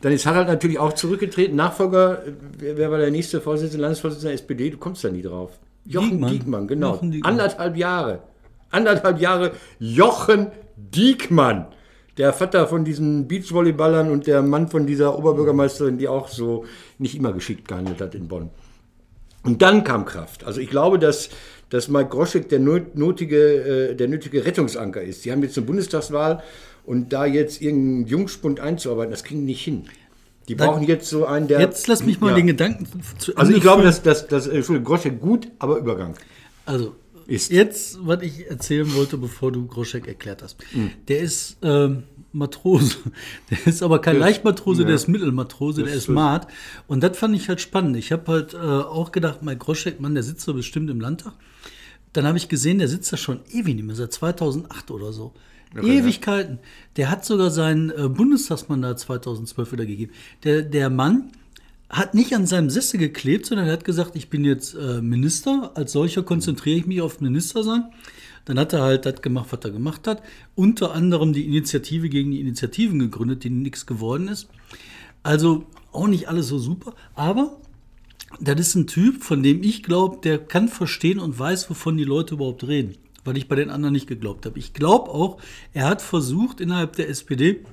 [0.00, 1.56] Dann ist Harald natürlich auch zurückgetreten.
[1.56, 4.70] Nachfolger, äh, wer, war der nächste Vorsitzende, Landesvorsitzende der SPD?
[4.70, 5.50] Du kommst da nie drauf.
[5.84, 6.30] Jochen Diekmann.
[6.30, 6.92] Diekmann, genau.
[6.94, 7.32] Jochen Diekmann.
[7.32, 8.22] Anderthalb Jahre.
[8.70, 10.46] Anderthalb Jahre Jochen
[10.76, 11.66] Diekmann.
[12.16, 16.64] Der Vater von diesen Beachvolleyballern und der Mann von dieser Oberbürgermeisterin, die auch so
[16.98, 18.50] nicht immer geschickt gehandelt hat in Bonn.
[19.44, 20.44] Und dann kam Kraft.
[20.44, 21.28] Also ich glaube, dass,
[21.70, 25.24] dass Mike Groschek der notige, äh, der nötige Rettungsanker ist.
[25.24, 26.42] Die haben jetzt eine Bundestagswahl
[26.84, 29.84] und da jetzt irgendeinen Jungspund einzuarbeiten, das kriegen nicht hin.
[30.48, 31.60] Die Dann- brauchen jetzt so einen, der...
[31.60, 32.36] Jetzt lass mich mal Ja.
[32.36, 32.86] den Gedanken
[33.18, 36.14] zu Also ich glaube, dass, dass, dass äh, Entschuldigung, Groschek gut, aber Übergang.
[36.66, 36.94] Also,
[37.26, 37.50] Ist.
[37.50, 40.56] jetzt, was ich erzählen wollte, bevor du Groschek erklärt hast.
[40.72, 40.90] Hm.
[41.08, 42.96] Der ist ähm, Matrose.
[43.50, 44.86] Der ist aber kein Das- Leichtmatrose, ja.
[44.86, 46.48] der ist Mittelmatrose, der Das ist ist- Mart.
[46.88, 47.96] Und das fand ich halt spannend.
[47.96, 51.32] Ich habe halt äh, auch gedacht, mein Groschek, Mann, der sitzt so bestimmt im Landtag.
[52.12, 55.32] Dann habe ich gesehen, der sitzt da schon ewig nicht mehr, seit 2008 oder so.
[55.76, 56.60] Ewigkeiten.
[56.96, 60.12] Der hat sogar sein äh, Bundestagsmandat 2012 wieder gegeben.
[60.44, 61.32] Der, der Mann
[61.90, 65.72] hat nicht an seinem Sessel geklebt, sondern er hat gesagt, ich bin jetzt äh, Minister.
[65.74, 67.84] Als solcher konzentriere ich mich auf Minister sein.
[68.44, 70.22] Dann hat er halt das gemacht, was er gemacht hat.
[70.54, 74.48] Unter anderem die Initiative gegen die Initiativen gegründet, die nichts geworden ist.
[75.22, 76.94] Also auch nicht alles so super.
[77.14, 77.56] Aber
[78.40, 82.04] das ist ein Typ, von dem ich glaube, der kann verstehen und weiß, wovon die
[82.04, 82.96] Leute überhaupt reden.
[83.24, 84.58] Weil ich bei den anderen nicht geglaubt habe.
[84.58, 85.38] Ich glaube auch,
[85.72, 87.64] er hat versucht, innerhalb der SPD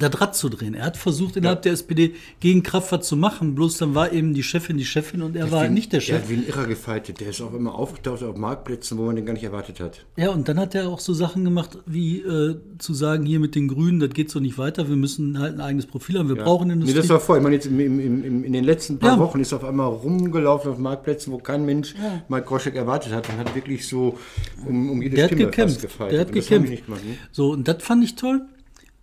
[0.00, 0.74] das Rad zu drehen.
[0.74, 3.54] Er hat versucht, innerhalb der SPD gegen Kraft was zu machen.
[3.54, 6.06] Bloß dann war eben die Chefin die Chefin und er war halt nicht der Der
[6.06, 6.22] Chef.
[6.22, 7.20] hat wie ein Irrer gefeitet.
[7.20, 10.06] Der ist auch immer aufgetaucht auf Marktplätzen, wo man den gar nicht erwartet hat.
[10.16, 13.54] Ja, und dann hat er auch so Sachen gemacht, wie äh, zu sagen, hier mit
[13.54, 16.36] den Grünen, das geht so nicht weiter, wir müssen halt ein eigenes Profil haben, wir
[16.36, 16.96] brauchen Nee, Industrie.
[16.98, 17.40] das war vorher.
[17.40, 19.18] Ich meine, jetzt im, im, im, in den letzten paar Ja.
[19.18, 21.94] Wochen ist er auf einmal rumgelaufen auf Marktplätzen, wo kein Mensch
[22.28, 23.28] Mike Groschek erwartet hat.
[23.28, 24.18] Und hat wirklich so
[24.66, 25.74] um, um jede der hat Stimme gekämpft.
[25.80, 26.12] fast gefeitet.
[26.12, 26.86] Der hat Und gekämpft.
[26.86, 27.14] gemacht, ne?
[27.32, 28.42] So, und das fand ich toll.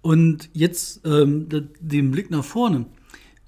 [0.02, 1.48] Und jetzt ähm,
[1.80, 2.86] den Blick nach vorne.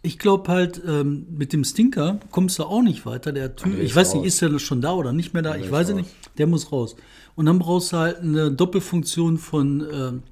[0.03, 3.31] Ich glaube halt, ähm, mit dem Stinker kommst du auch nicht weiter.
[3.31, 4.27] Der Typ, der ich weiß nicht, raus.
[4.27, 5.55] ist er schon da oder nicht mehr da?
[5.55, 6.09] ich weiß es nicht.
[6.37, 6.95] Der muss raus.
[7.35, 10.23] Und dann brauchst du halt eine Doppelfunktion von ähm,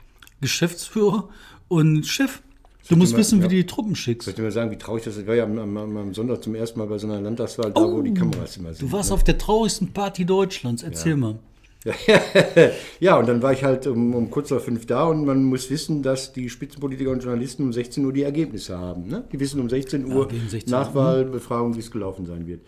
[0.41, 1.29] Geschäftsführer
[1.67, 2.41] und Chef.
[2.89, 3.49] Du musst mal- wissen, wie ja.
[3.49, 4.25] du die Truppen schickst.
[4.25, 5.21] Soll ich dir mal sagen, wie traurig das ist?
[5.21, 7.81] Ich war ja am, am, am Sonntag zum ersten Mal bei so einer Landtagswahl, da
[7.81, 8.83] wo die Kameras immer sind.
[8.83, 9.13] Oh, Du warst ne?
[9.15, 10.81] auf der traurigsten Party Deutschlands.
[10.81, 11.37] Erzähl mal.
[12.99, 15.69] Ja, und dann war ich halt um, um kurz vor fünf da und man muss
[15.69, 19.07] wissen, dass die Spitzenpolitiker und Journalisten um 16 Uhr die Ergebnisse haben.
[19.07, 19.23] Ne?
[19.31, 22.61] Die wissen um 16 Uhr gegen 16 Uhr, Nachwahlbefragung, wie es gelaufen sein wird.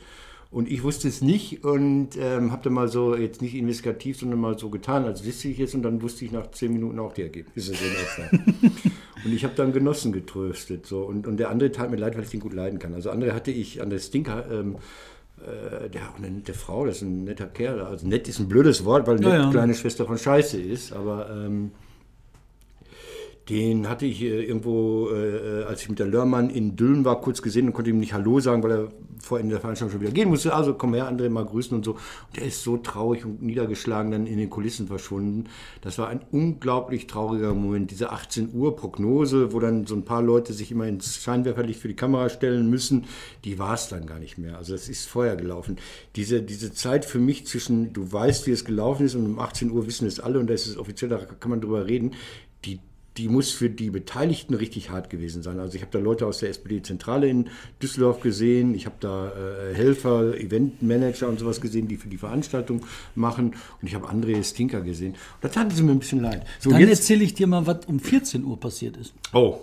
[0.52, 4.39] Und ich wusste es nicht und ähm, habe dann mal so, jetzt nicht investigativ, sondern
[4.41, 7.13] mal so getan, als wüsste ich es und dann wusste ich nach zehn Minuten auch
[7.13, 7.74] die Ergebnisse.
[7.74, 8.38] So
[9.26, 10.86] und ich habe dann Genossen getröstet.
[10.86, 11.04] So.
[11.04, 12.93] Und, und der andere tat mir leid, weil ich den gut leiden kann.
[12.93, 14.76] Also andere hatte ich an der Stinker, ähm,
[15.45, 17.82] äh, der hat auch eine nette Frau, das ist ein netter Kerl.
[17.82, 19.51] Also nett ist ein blödes Wort, weil nett Ja, ja.
[19.51, 21.71] kleine Schwester von Scheiße ist, aber ähm,
[23.49, 27.41] den hatte ich äh, irgendwo, äh, als ich mit der Lörmann in Dülmen war, kurz
[27.41, 28.88] gesehen und konnte ihm nicht Hallo sagen, weil er
[29.21, 30.54] vor Ende der Veranstaltung schon wieder gehen musste.
[30.54, 31.91] Also komm her, André, mal grüßen und so.
[31.93, 35.45] Und der ist so traurig und niedergeschlagen dann in den Kulissen verschwunden.
[35.82, 37.91] Das war ein unglaublich trauriger Moment.
[37.91, 41.88] Diese 18 Uhr Prognose, wo dann so ein paar Leute sich immer ins Scheinwerferlicht für
[41.88, 43.06] die Kamera stellen müssen,
[43.43, 44.58] die war es dann gar nicht mehr.
[44.58, 45.77] Also das ist vorher gelaufen.
[46.15, 49.71] Diese, diese Zeit für mich zwischen, du weißt, wie es gelaufen ist und um 18
[49.71, 52.13] Uhr wissen es alle und da ist es offiziell, da kann man drüber reden,
[52.65, 52.80] die
[53.17, 55.60] die muss für die Beteiligten richtig hart gewesen sein.
[55.60, 57.50] Also ich habe da Leute aus der SPD-Zentrale in
[57.82, 62.86] Düsseldorf gesehen, ich habe da äh, Helfer, Eventmanager und sowas gesehen, die für die Veranstaltung
[63.15, 65.12] machen und ich habe André Stinker gesehen.
[65.13, 66.45] Und da taten sie mir ein bisschen leid.
[66.60, 69.13] So, Dann erzähle ich dir mal, was um 14 Uhr passiert ist.
[69.34, 69.60] oh,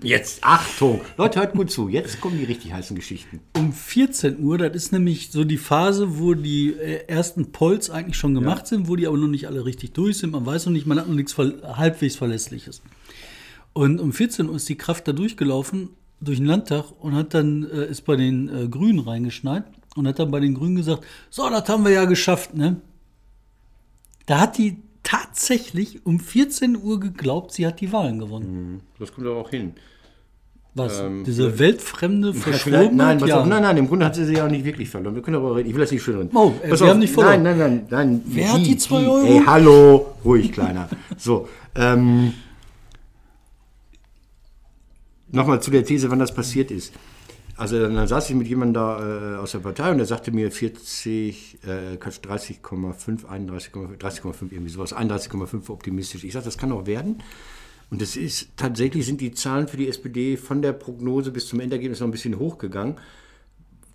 [0.00, 1.00] Jetzt, Achtung!
[1.16, 1.88] Leute, hört gut zu.
[1.88, 3.40] Jetzt kommen die richtig heißen Geschichten.
[3.56, 8.16] Um 14 Uhr, das ist nämlich so die Phase, wo die äh, ersten Polls eigentlich
[8.16, 10.30] schon gemacht sind, wo die aber noch nicht alle richtig durch sind.
[10.30, 12.80] Man weiß noch nicht, man hat noch nichts halbwegs Verlässliches.
[13.72, 17.68] Und um 14 Uhr ist die Kraft da durchgelaufen durch den Landtag und hat dann
[17.68, 19.64] äh, ist bei den äh, Grünen reingeschneit
[19.96, 22.80] und hat dann bei den Grünen gesagt, so, das haben wir ja geschafft, ne?
[24.26, 24.76] Da hat die
[25.08, 28.82] tatsächlich um 14 Uhr geglaubt, sie hat die Wahlen gewonnen.
[28.98, 29.72] Das kommt aber auch hin.
[30.74, 31.00] Was?
[31.00, 32.92] Ähm, Diese weltfremde Verschworenheit?
[32.92, 33.40] nein, ja.
[33.40, 35.14] auf, nein, nein, im Grunde hat sie sie ja auch nicht wirklich verloren.
[35.14, 35.68] Wir können aber reden.
[35.70, 37.42] Ich will das nicht schön Oh, äh, wir auf, haben nicht verloren.
[37.42, 38.22] Nein, nein, nein, nein.
[38.26, 39.26] Wer hat die zwei Euro?
[39.26, 40.90] Ey, hallo, ruhig, Kleiner.
[41.16, 42.34] So, ähm,
[45.32, 46.92] nochmal zu der These, wann das passiert ist.
[47.58, 50.52] Also dann saß ich mit jemandem da äh, aus der Partei und der sagte mir
[50.52, 56.22] 40, äh, Quatsch, 30,5, 31,5, 30,5 irgendwie sowas, 31,5 optimistisch.
[56.22, 57.20] Ich sage, das kann auch werden.
[57.90, 61.58] Und es ist tatsächlich sind die Zahlen für die SPD von der Prognose bis zum
[61.58, 62.94] Endergebnis noch ein bisschen hochgegangen.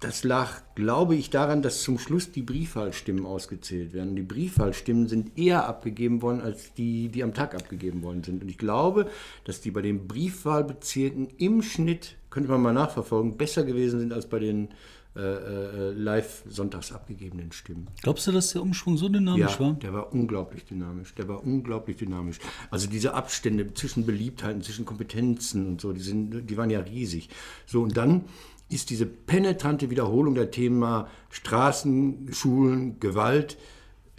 [0.03, 4.17] Das lag, glaube ich, daran, dass zum Schluss die Briefwahlstimmen ausgezählt werden.
[4.17, 8.43] Die Briefwahlstimmen sind eher abgegeben worden, als die, die am Tag abgegeben worden sind.
[8.43, 9.09] Und ich glaube,
[9.45, 14.27] dass die bei den Briefwahlbezirken im Schnitt, könnte man mal nachverfolgen, besser gewesen sind als
[14.27, 14.67] bei den
[15.15, 17.87] äh, äh, live sonntags abgegebenen Stimmen.
[18.01, 19.73] Glaubst du, dass der Umschwung so dynamisch Ja, war?
[19.73, 21.13] der war unglaublich dynamisch.
[21.13, 22.39] Der war unglaublich dynamisch.
[22.71, 27.29] Also diese Abstände zwischen Beliebtheiten, zwischen Kompetenzen und so, die, sind, die waren ja riesig.
[27.67, 28.25] So, und dann
[28.73, 33.57] ist diese penetrante Wiederholung der Thema Straßen, Schulen, Gewalt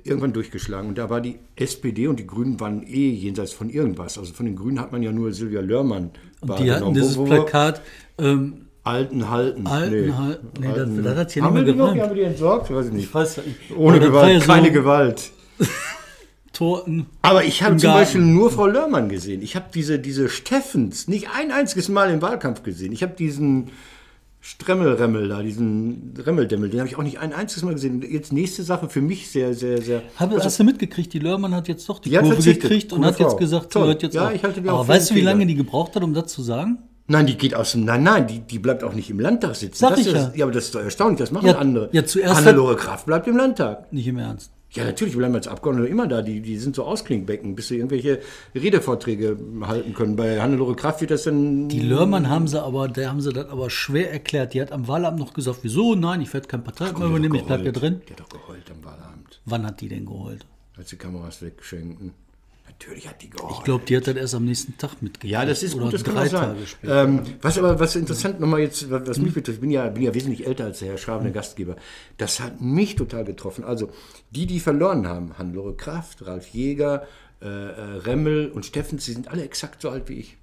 [0.03, 0.89] irgendwann durchgeschlagen.
[0.89, 4.19] Und da war die SPD und die Grünen waren eh jenseits von irgendwas.
[4.19, 6.11] Also von den Grünen hat man ja nur Silvia Lörmann
[6.43, 6.81] Die wahrgenommen.
[6.83, 7.81] hatten dieses Wo- wo wir- Plakat,
[8.19, 9.67] ähm, Alten halten.
[9.67, 10.49] Alten halten.
[10.61, 11.87] Nee, das- das hat's hier haben nicht wir mehr die noch?
[11.95, 12.03] gereimt.
[12.03, 12.71] Haben wir die entsorgt?
[12.75, 13.05] Weiß ich nicht.
[13.05, 13.57] ich weiß nicht.
[13.77, 15.31] Ohne war Gewalt, ja so keine Gewalt.
[16.53, 17.07] Torten.
[17.23, 18.01] Aber ich habe zum Garten.
[18.03, 19.43] Beispiel nur Frau Lörmann gesehen.
[19.43, 22.93] Ich habe diese, diese Steffens nicht ein einziges Mal im Wahlkampf gesehen.
[22.93, 23.71] Ich habe diesen
[24.47, 28.03] Stremmelremmel da, diesen Remmeldemmel, den habe ich auch nicht ein einziges Mal gesehen.
[28.03, 30.03] Jetzt nächste Sache für mich sehr, sehr, sehr.
[30.19, 33.19] Hab, hast du mitgekriegt, die Lörmann hat jetzt doch die Die Kurve gekriegt und hat
[33.19, 33.89] jetzt gesagt, sie Toll.
[33.89, 34.35] hört jetzt Ja, auf.
[34.35, 36.77] ich halte die Aber weißt du, wie lange die gebraucht hat, um das zu sagen?
[37.07, 37.87] Nein, die geht aus dem.
[37.87, 39.79] Nein, nein, die, die bleibt auch nicht im Landtag sitzen.
[39.79, 40.33] Sag das ich ist, ja.
[40.35, 40.45] ja.
[40.45, 41.89] aber das ist doch erstaunlich, das machen Ja, andere.
[41.93, 43.91] ja, zuerst Hannelore Kraft bleibt im Landtag.
[43.95, 44.51] Nicht im Ernst.
[44.75, 46.21] Ja, natürlich, wir bleiben als Abgeordnete immer da.
[46.21, 48.21] Die, die sind so Ausklingbecken, bis sie irgendwelche
[48.55, 50.17] Redevorträge halten können.
[50.17, 51.69] Bei Hannelore Kraft wird das dann.
[51.69, 54.53] Die Lörmann haben sie aber, der haben sie das aber schwer erklärt.
[54.55, 55.95] Die hat am Wahlamt noch gesagt, wieso?
[55.95, 58.03] Nein, ich werde kein Partei mehr übernehmen, ich bleib hier drin.
[58.09, 60.45] Die hat doch geheult am Wahlamt, Wann hat die denn geheult?
[60.77, 62.13] als die Kameras wegschenken.
[62.79, 63.53] Natürlich hat die geheult.
[63.59, 65.33] Ich glaube, die hat das erst am nächsten Tag mitgekriegt.
[65.33, 66.31] Ja, das ist gut, das kann sein.
[66.31, 67.05] Tage später.
[67.05, 70.13] Ähm, was aber was interessant nochmal jetzt, was mich betrifft, ich bin ja, bin ja
[70.13, 71.77] wesentlich älter als der Herr Schraben, der Gastgeber.
[72.19, 73.65] Das hat mich total getroffen.
[73.65, 73.91] Also
[74.31, 77.07] die, die verloren haben, Hannelore Kraft, Ralf Jäger,
[77.41, 80.37] äh, äh, Remmel und Steffens, die sind alle exakt so alt wie ich.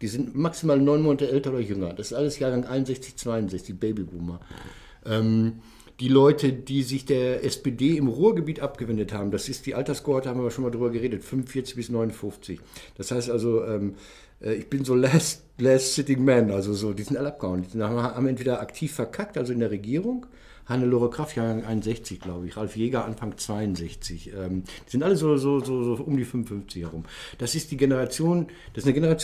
[0.00, 1.92] Die sind maximal neun Monate älter oder jünger.
[1.92, 4.40] Das ist alles Jahrgang 61, 62, Babyboomer.
[5.04, 5.60] Ähm,
[6.00, 10.42] die Leute, die sich der SPD im Ruhrgebiet abgewendet haben, das ist die Alterskohorte, haben
[10.42, 12.58] wir schon mal drüber geredet, 45 bis 59.
[12.96, 17.02] Das heißt also, ähm, äh, ich bin so last, last sitting man, also so, die
[17.02, 17.64] sind alle abgehauen.
[17.72, 20.26] Die haben, entweder aktiv verkackt, also in der Regierung,
[20.66, 24.32] Hannelore Kraft, Jahrgang 61, glaube ich, Ralf Jäger, Anfang 62.
[24.32, 27.04] Ähm, die sind alle so, so, so, so um die 55 herum.
[27.38, 29.14] Das ist die Generation, das ist eine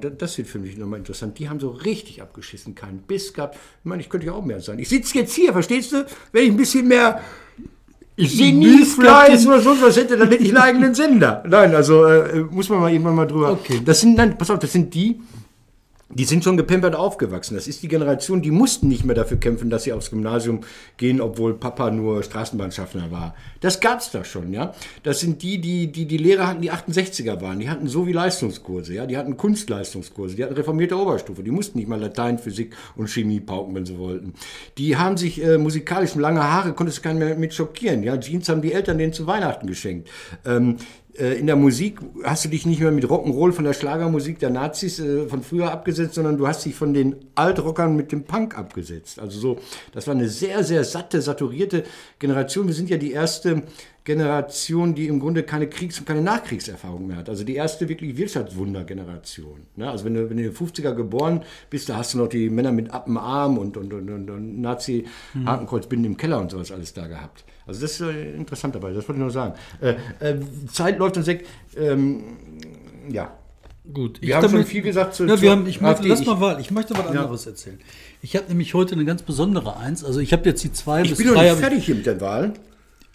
[0.00, 1.38] das, das wird für mich nochmal interessant.
[1.38, 3.54] Die haben so richtig abgeschissen, keinen Biss gehabt.
[3.54, 4.80] Ich meine, ich könnte ja auch mehr sein.
[4.80, 6.04] Ich sitze jetzt hier, verstehst du?
[6.32, 7.22] Wenn ich ein bisschen mehr
[8.16, 11.42] Geniefleiß oder sonst was hätte, dann hätte ich einen eigenen Sender.
[11.46, 13.52] Nein, also äh, muss man mal irgendwann mal drüber.
[13.52, 13.82] Okay.
[13.84, 15.20] Das sind, nein, pass auf, das sind die,
[16.08, 17.56] die sind schon gepempert aufgewachsen.
[17.56, 20.60] Das ist die Generation, die mussten nicht mehr dafür kämpfen, dass sie aufs Gymnasium
[20.98, 23.34] gehen, obwohl Papa nur Straßenbahnschaffner war.
[23.60, 24.72] Das gab's da schon, ja.
[25.02, 27.58] Das sind die, die, die die Lehrer hatten, die 68er waren.
[27.58, 29.06] Die hatten so wie Leistungskurse, ja.
[29.06, 31.42] Die hatten Kunstleistungskurse, die hatten reformierte Oberstufe.
[31.42, 34.34] Die mussten nicht mal Latein, Physik und Chemie pauken, wenn sie wollten.
[34.78, 38.16] Die haben sich äh, musikalisch lange Haare, konntest du keinen mehr mit schockieren, ja.
[38.16, 40.08] Jeans haben die Eltern denen zu Weihnachten geschenkt.
[40.44, 41.05] Ähm, äh,
[41.38, 44.98] in der Musik hast du dich nicht mehr mit Rock'n'Roll von der Schlagermusik der Nazis
[44.98, 49.18] äh, von früher abgesetzt, sondern du hast dich von den Altrockern mit dem Punk abgesetzt.
[49.18, 49.58] Also so,
[49.92, 51.84] das war eine sehr, sehr satte, saturierte
[52.18, 52.66] Generation.
[52.66, 53.62] Wir sind ja die erste
[54.06, 57.28] Generation, die im Grunde keine Kriegs- und keine Nachkriegserfahrung mehr hat.
[57.28, 59.62] Also die erste wirklich Wirtschaftswundergeneration.
[59.76, 59.90] Ne?
[59.90, 62.48] Also wenn du, wenn du in den 50er geboren bist, da hast du noch die
[62.48, 67.06] Männer mit Appenarm und, und, und, und, und Nazi-Hakenkreuzbinden im Keller und sowas alles da
[67.06, 67.44] gehabt.
[67.66, 69.54] Also das ist äh, interessant dabei, das wollte ich nur sagen.
[69.80, 70.36] Äh, äh,
[70.72, 71.44] Zeit läuft uns weg.
[71.76, 72.22] Ähm,
[73.10, 73.32] ja.
[73.92, 74.20] Gut.
[74.22, 76.60] Wir haben schon viel gesagt zu- ja, wir haben, ich möchte, lass Ich- mal Wahl.
[76.60, 77.78] Ich möchte was anderes erzählen.
[78.22, 80.02] Ich habe nämlich heute eine ganz besondere Eins.
[80.04, 81.44] Also ich habe jetzt die zwei Ich bis bin noch drei.
[81.44, 82.54] nicht ich- fertig hier mit der Wahl.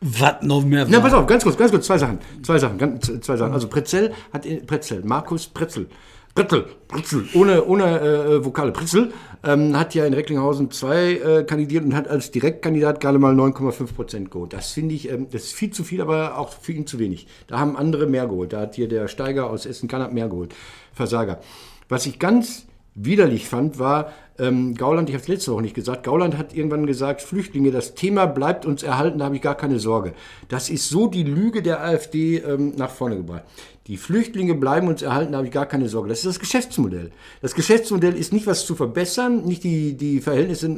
[0.02, 0.86] Was noch mehr?
[0.90, 2.20] Na, pass auf, ganz kurz, ganz kurz, zwei Sachen.
[2.42, 3.54] Zwei Sachen, ganz, zwei Sachen.
[3.54, 5.88] Also Pretzel hat, in- Pretzel, Markus Pretzel
[6.34, 8.72] Britzel, Britzel, ohne, ohne äh, Vokale.
[8.72, 9.12] Britzel
[9.44, 13.94] ähm, hat ja in Recklinghausen zwei äh, kandidiert und hat als Direktkandidat gerade mal 9,5
[13.94, 14.54] Prozent geholt.
[14.54, 17.28] Das finde ich, ähm, das ist viel zu viel, aber auch für ihn zu wenig.
[17.48, 18.54] Da haben andere mehr geholt.
[18.54, 20.56] Da hat hier der Steiger aus Essen-Kannab mehr geholt.
[20.94, 21.42] Versager.
[21.90, 26.04] Was ich ganz widerlich fand, war ähm, Gauland, ich habe es letzte Woche nicht gesagt,
[26.04, 29.80] Gauland hat irgendwann gesagt, Flüchtlinge, das Thema bleibt uns erhalten, da habe ich gar keine
[29.80, 30.14] Sorge.
[30.50, 33.44] Das ist so die Lüge der AfD ähm, nach vorne gebracht.
[33.88, 36.10] Die Flüchtlinge bleiben uns erhalten, da habe ich gar keine Sorge.
[36.10, 37.12] Das ist das Geschäftsmodell.
[37.42, 40.78] Das Geschäftsmodell ist nicht was zu verbessern, nicht die, die Verhältnisse,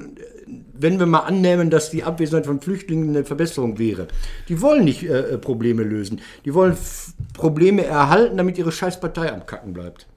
[0.73, 4.07] wenn wir mal annehmen, dass die Abwesenheit von Flüchtlingen eine Verbesserung wäre.
[4.49, 6.21] Die wollen nicht äh, Probleme lösen.
[6.45, 10.07] Die wollen F Probleme erhalten, damit ihre Scheißpartei am Kacken bleibt.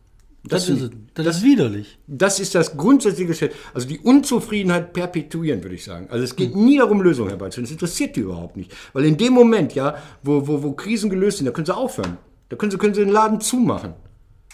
[0.48, 1.98] Das, ist, das, ist widerlich.
[2.06, 3.56] Das ist das grundsätzliche Geschäft.
[3.74, 6.06] Also die Unzufriedenheit perpetuieren, würde ich sagen.
[6.10, 7.64] Also es geht nie darum, Lösungen herbeizuführen.
[7.64, 8.72] Das interessiert die überhaupt nicht.
[8.92, 12.18] Weil in dem Moment, ja, wo, wo, wo Krisen gelöst sind, da können sie aufhören.
[12.48, 13.94] Da können sie, können sie den Laden zumachen.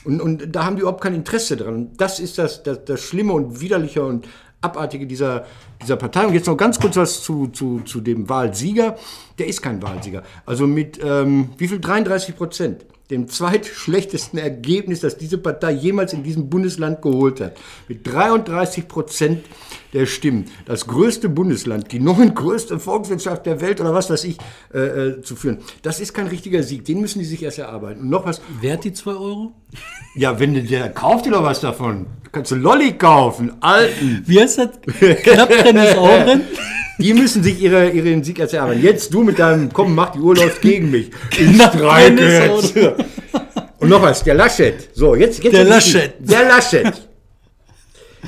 [0.05, 1.91] Und, und da haben die überhaupt kein Interesse dran.
[1.97, 4.27] Das ist das, das, das Schlimme und Widerliche und
[4.63, 5.45] Abartige dieser,
[5.83, 6.25] dieser Partei.
[6.27, 8.97] Und jetzt noch ganz kurz was zu, zu, zu dem Wahlsieger.
[9.39, 10.23] Der ist kein Wahlsieger.
[10.47, 11.81] Also mit, ähm, wie viel?
[11.81, 17.57] 33 Prozent dem zweitschlechtesten Ergebnis, das diese Partei jemals in diesem Bundesland geholt hat.
[17.87, 19.45] Mit 33 Prozent
[19.93, 20.47] der Stimmen.
[20.65, 24.39] Das größte Bundesland, die neun größte Volkswirtschaft der Welt oder was weiß ich,
[24.73, 25.59] äh, äh, zu führen.
[25.83, 26.87] Das ist kein richtiger Sieg.
[26.87, 28.01] Den müssen die sich erst erarbeiten.
[28.01, 28.41] Und noch was.
[28.61, 29.53] Wert die 2 Euro?
[30.15, 32.07] Ja, wenn du der kauft dir doch was davon.
[32.33, 34.23] Kannst du Lolli kaufen, alten.
[34.27, 34.71] Wie heißt das?
[35.23, 36.43] Knapprennes Augen?
[36.99, 38.83] Die müssen sich ihre, ihren Sieg erarbeiten.
[38.83, 41.11] Jetzt du mit deinem, komm, mach die Uhr läuft gegen mich.
[41.39, 42.77] Ich streike jetzt.
[43.79, 44.91] Und noch was, der Laschet.
[44.95, 46.15] So, jetzt, jetzt Der Laschet.
[46.21, 47.09] Der Laschet.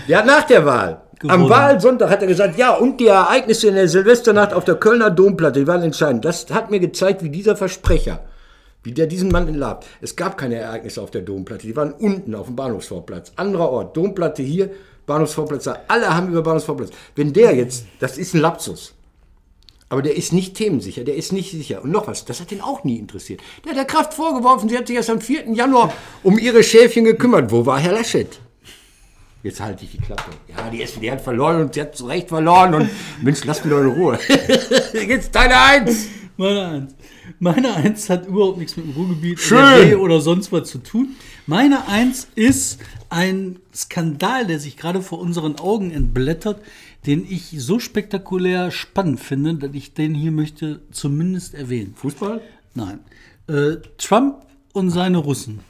[0.09, 1.03] Der hat nach der Wahl.
[1.21, 1.51] Am Gewonnen.
[1.51, 5.61] Wahlsonntag hat er gesagt, ja, und die Ereignisse in der Silvesternacht auf der Kölner Domplatte,
[5.61, 6.25] die waren entscheidend.
[6.25, 8.21] Das hat mir gezeigt, wie dieser Versprecher,
[8.83, 9.87] wie der diesen Mann entlarvt.
[10.03, 13.33] Es gab keine Ereignisse auf der Domplatte, die waren unten auf dem Bahnhofsvorplatz.
[13.37, 14.71] Anderer Ort, Domplatte hier,
[15.07, 15.79] Bahnhofsvorplatz da.
[15.89, 16.91] Alle haben über Bahnhofsvorplatz.
[17.15, 18.95] Wenn der jetzt, das ist ein Lapsus.
[19.89, 21.83] Aber der ist nicht themensicher, der ist nicht sicher.
[21.83, 23.41] Und noch was, das hat ihn auch nie interessiert.
[23.65, 25.53] Der hat der Kraft vorgeworfen, sie hat sich erst am 4.
[25.53, 27.51] Januar um ihre Schäfchen gekümmert.
[27.53, 28.41] Wo war Herr Laschet?
[29.45, 30.31] Jetzt halte ich die Klappe.
[30.49, 32.75] Ja, die SPD hat verloren und sie hat zu Recht verloren.
[32.75, 32.91] Und
[33.23, 34.19] Mensch, lass mich doch in Ruhe.
[35.07, 36.07] Jetzt deine Eins.
[36.39, 36.95] Meine Eins.
[37.39, 39.97] Meine Eins hat überhaupt nichts mit dem Ruhrgebiet Schön.
[39.97, 41.15] Oder sonst was zu tun.
[41.47, 42.81] Meine Eins ist
[43.15, 46.61] ein Skandal, der sich gerade vor unseren Augen entblättert,
[47.07, 51.95] den ich so spektakulär spannend finde, dass ich den hier möchte zumindest erwähnen.
[51.95, 52.41] Fußball?
[52.75, 52.99] Nein.
[53.47, 55.61] Äh, Trump und seine Russen.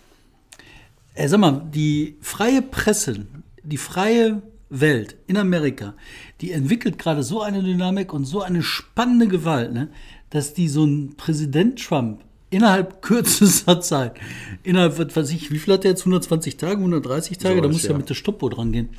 [1.15, 3.27] Äh, sag mal, die freie Presse,
[3.63, 5.93] die freie Welt in Amerika,
[6.41, 9.89] die entwickelt gerade so eine Dynamik und so eine spannende Gewalt, ne,
[10.31, 12.23] dass die so ein Präsident Trump
[12.55, 14.15] innerhalb kürzester Zeit,
[14.63, 16.03] innerhalb, was weiß ich, wie viel hat der jetzt?
[16.03, 17.57] 120 Tage, 130 Tage?
[17.57, 17.97] da Sowas, muss ja ja.
[17.99, 18.91] mit der Stoppuhr dran gehen.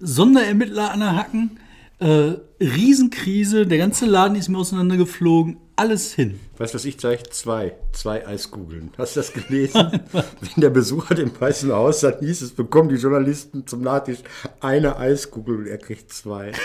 [0.00, 1.58] Sonderermittler anerhacken,
[1.98, 6.38] äh, Riesenkrise, der ganze Laden ist mir auseinandergeflogen, alles hin.
[6.58, 7.22] Weißt du, was ich zeige?
[7.30, 7.74] Zwei.
[7.92, 8.90] Zwei Eiskugeln.
[8.98, 10.00] Hast du das gelesen?
[10.12, 14.18] Wenn der Besucher im Weißen Haus, dann hieß es, bekommen die Journalisten zum Nachtisch
[14.60, 16.52] eine Eiskugel und er kriegt zwei.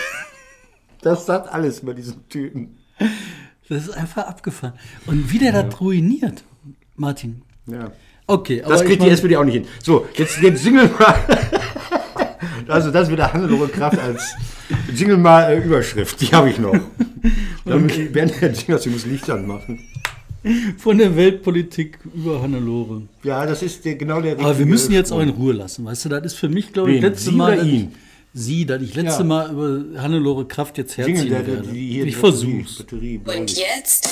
[1.00, 2.76] Das sagt alles über diesen Typen.
[3.68, 4.74] Das ist einfach abgefahren.
[5.06, 6.42] Und wie der das ruiniert,
[6.96, 7.42] Martin.
[7.66, 7.92] Ja.
[8.26, 9.64] Okay, aber Das kriegt die SPD auch nicht hin.
[9.82, 11.14] So, jetzt, jetzt jingle mal.
[12.68, 14.22] Also das wird der Hannelore Kraft als
[14.94, 16.20] Jingle mal äh, Überschrift.
[16.20, 16.74] Die habe ich noch.
[17.64, 19.80] Dann werden der Jingle, ich muss Licht anmachen.
[20.76, 23.02] von der Weltpolitik über Hannelore.
[23.22, 25.84] Ja, das ist der, genau der Aber wir richtige müssen jetzt auch in Ruhe lassen.
[25.86, 27.02] Weißt du, das ist für mich, glaube ich, Wen?
[27.10, 27.54] letzte Sie Mal.
[27.54, 27.92] oder ihn?
[28.38, 29.24] Sie, dass ich letzte Ja.
[29.24, 31.68] Mal über Hannelore Kraft jetzt Jingle, herziehen der, der, werde.
[31.72, 32.78] die hier ich die Batterie- versuch's.
[32.78, 34.08] Batterie Und jetzt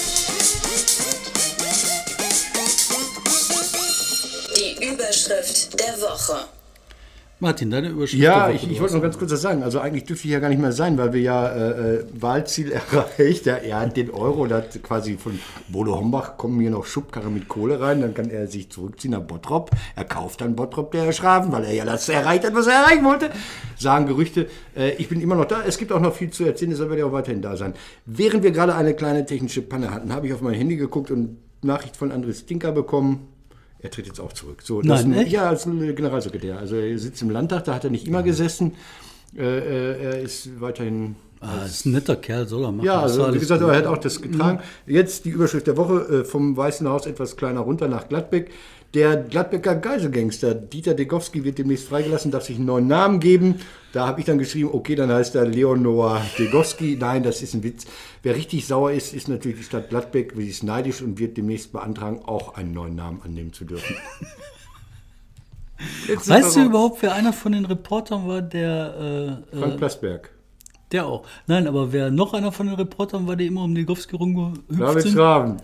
[4.56, 6.48] die Überschrift der Woche.
[7.38, 8.22] Martin, deine Überschrift.
[8.22, 9.62] Ja, ich, ich wollte noch ganz kurz das sagen.
[9.62, 12.72] Also eigentlich dürfte ich ja gar nicht mehr sein, weil wir ja äh, äh, Wahlziel
[12.92, 13.46] erreicht.
[13.46, 17.28] Er, er hat den Euro, der hat quasi von Bodo Hombach kommen hier noch Schubkarre
[17.28, 19.70] mit Kohle rein, dann kann er sich zurückziehen nach Bottrop.
[19.96, 23.04] Er kauft dann Bottrop der Schraven, weil er ja das erreicht hat, was er erreichen
[23.04, 23.30] wollte.
[23.76, 24.46] Sagen Gerüchte.
[24.74, 25.62] Äh, ich bin immer noch da.
[25.62, 27.74] Es gibt auch noch viel zu erzählen, deshalb werde ich auch weiterhin da sein.
[28.06, 31.36] Während wir gerade eine kleine technische Panne hatten, habe ich auf mein Handy geguckt und
[31.60, 33.28] Nachricht von André Stinker bekommen.
[33.80, 34.62] Er tritt jetzt auch zurück.
[34.62, 36.58] So, das Nein, ein- ja, als Generalsekretär.
[36.58, 38.74] Also er sitzt im Landtag, da hat er nicht immer gesessen.
[39.36, 41.16] Äh, äh, er ist weiterhin.
[41.40, 42.86] Ah, ist ein netter Kerl, soll er machen.
[42.86, 44.60] Ja, Das also wie gesagt, aber er hat auch das getragen.
[44.86, 48.50] Jetzt die Überschrift der Woche äh, vom Weißen Haus etwas kleiner runter nach Gladbeck.
[48.94, 53.56] Der Gladbecker Geiselgangster Dieter Degowski wird demnächst freigelassen, darf sich einen neuen Namen geben.
[53.92, 56.96] Da habe ich dann geschrieben, okay, dann heißt er Leonor Degowski.
[56.98, 57.86] Nein, das ist ein Witz.
[58.22, 60.34] Wer richtig sauer ist, ist natürlich die Stadt Gladbeck.
[60.36, 63.96] Sie ist neidisch und wird demnächst beantragen, auch einen neuen Namen annehmen zu dürfen.
[66.08, 69.42] Weißt du überhaupt, wer einer von den Reportern war, der.
[69.52, 70.30] Äh, Frank äh, Plasberg.
[70.92, 71.26] Der auch.
[71.46, 75.08] Nein, aber wer noch einer von den Reportern war, der immer um Ligowski rumgehüpft David?
[75.08, 75.56] Schraven.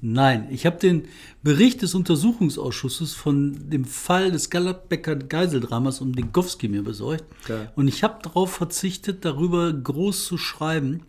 [0.00, 1.04] Nein, ich habe den
[1.42, 7.24] Bericht des Untersuchungsausschusses von dem Fall des Gladbecker Geiseldramas um Ligowski mir besorgt.
[7.48, 7.72] Ja.
[7.76, 11.02] Und ich habe darauf verzichtet, darüber groß zu schreiben,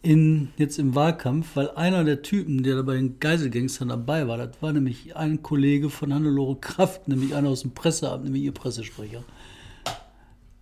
[0.00, 4.38] in, jetzt im Wahlkampf, weil einer der Typen, der da bei den Geiselgangstern dabei war,
[4.38, 8.52] das war nämlich ein Kollege von Hannelore Kraft, nämlich einer aus dem Presseamt, nämlich ihr
[8.52, 9.24] Pressesprecher.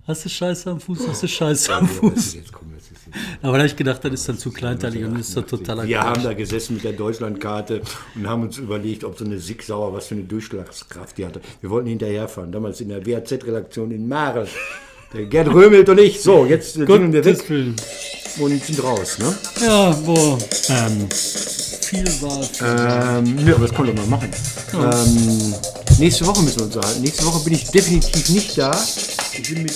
[0.07, 1.09] Hast du Scheiße am Fuß?
[1.09, 2.35] Hast du Scheiße am Fuß?
[2.35, 3.09] Jetzt kommen wir, jetzt ist
[3.43, 5.85] Aber da habe ich gedacht, das ist dann zu kleinteilig und das ist doch totaler
[5.85, 7.81] Wir haben da gesessen mit der Deutschlandkarte
[8.15, 11.41] und haben uns überlegt, ob so eine Sigsauer, was für eine Durchschlagskraft die hatte.
[11.61, 14.47] Wir wollten hinterherfahren, damals in der WAZ-Redaktion in Marl.
[15.13, 16.21] Der Gerd Römelt und ich.
[16.21, 17.77] So, jetzt äh, sind wir weg Willen.
[18.39, 19.19] und sind raus.
[19.19, 19.37] Ne?
[19.63, 20.39] Ja, boah.
[20.69, 22.41] Ähm, viel war.
[22.61, 24.31] Ähm, ja, aber das können wir mal machen.
[24.75, 25.55] Ähm,
[25.99, 27.03] nächste Woche müssen wir uns unterhalten.
[27.03, 28.85] Nächste Woche bin ich definitiv nicht da.
[29.33, 29.73] Ich bin mit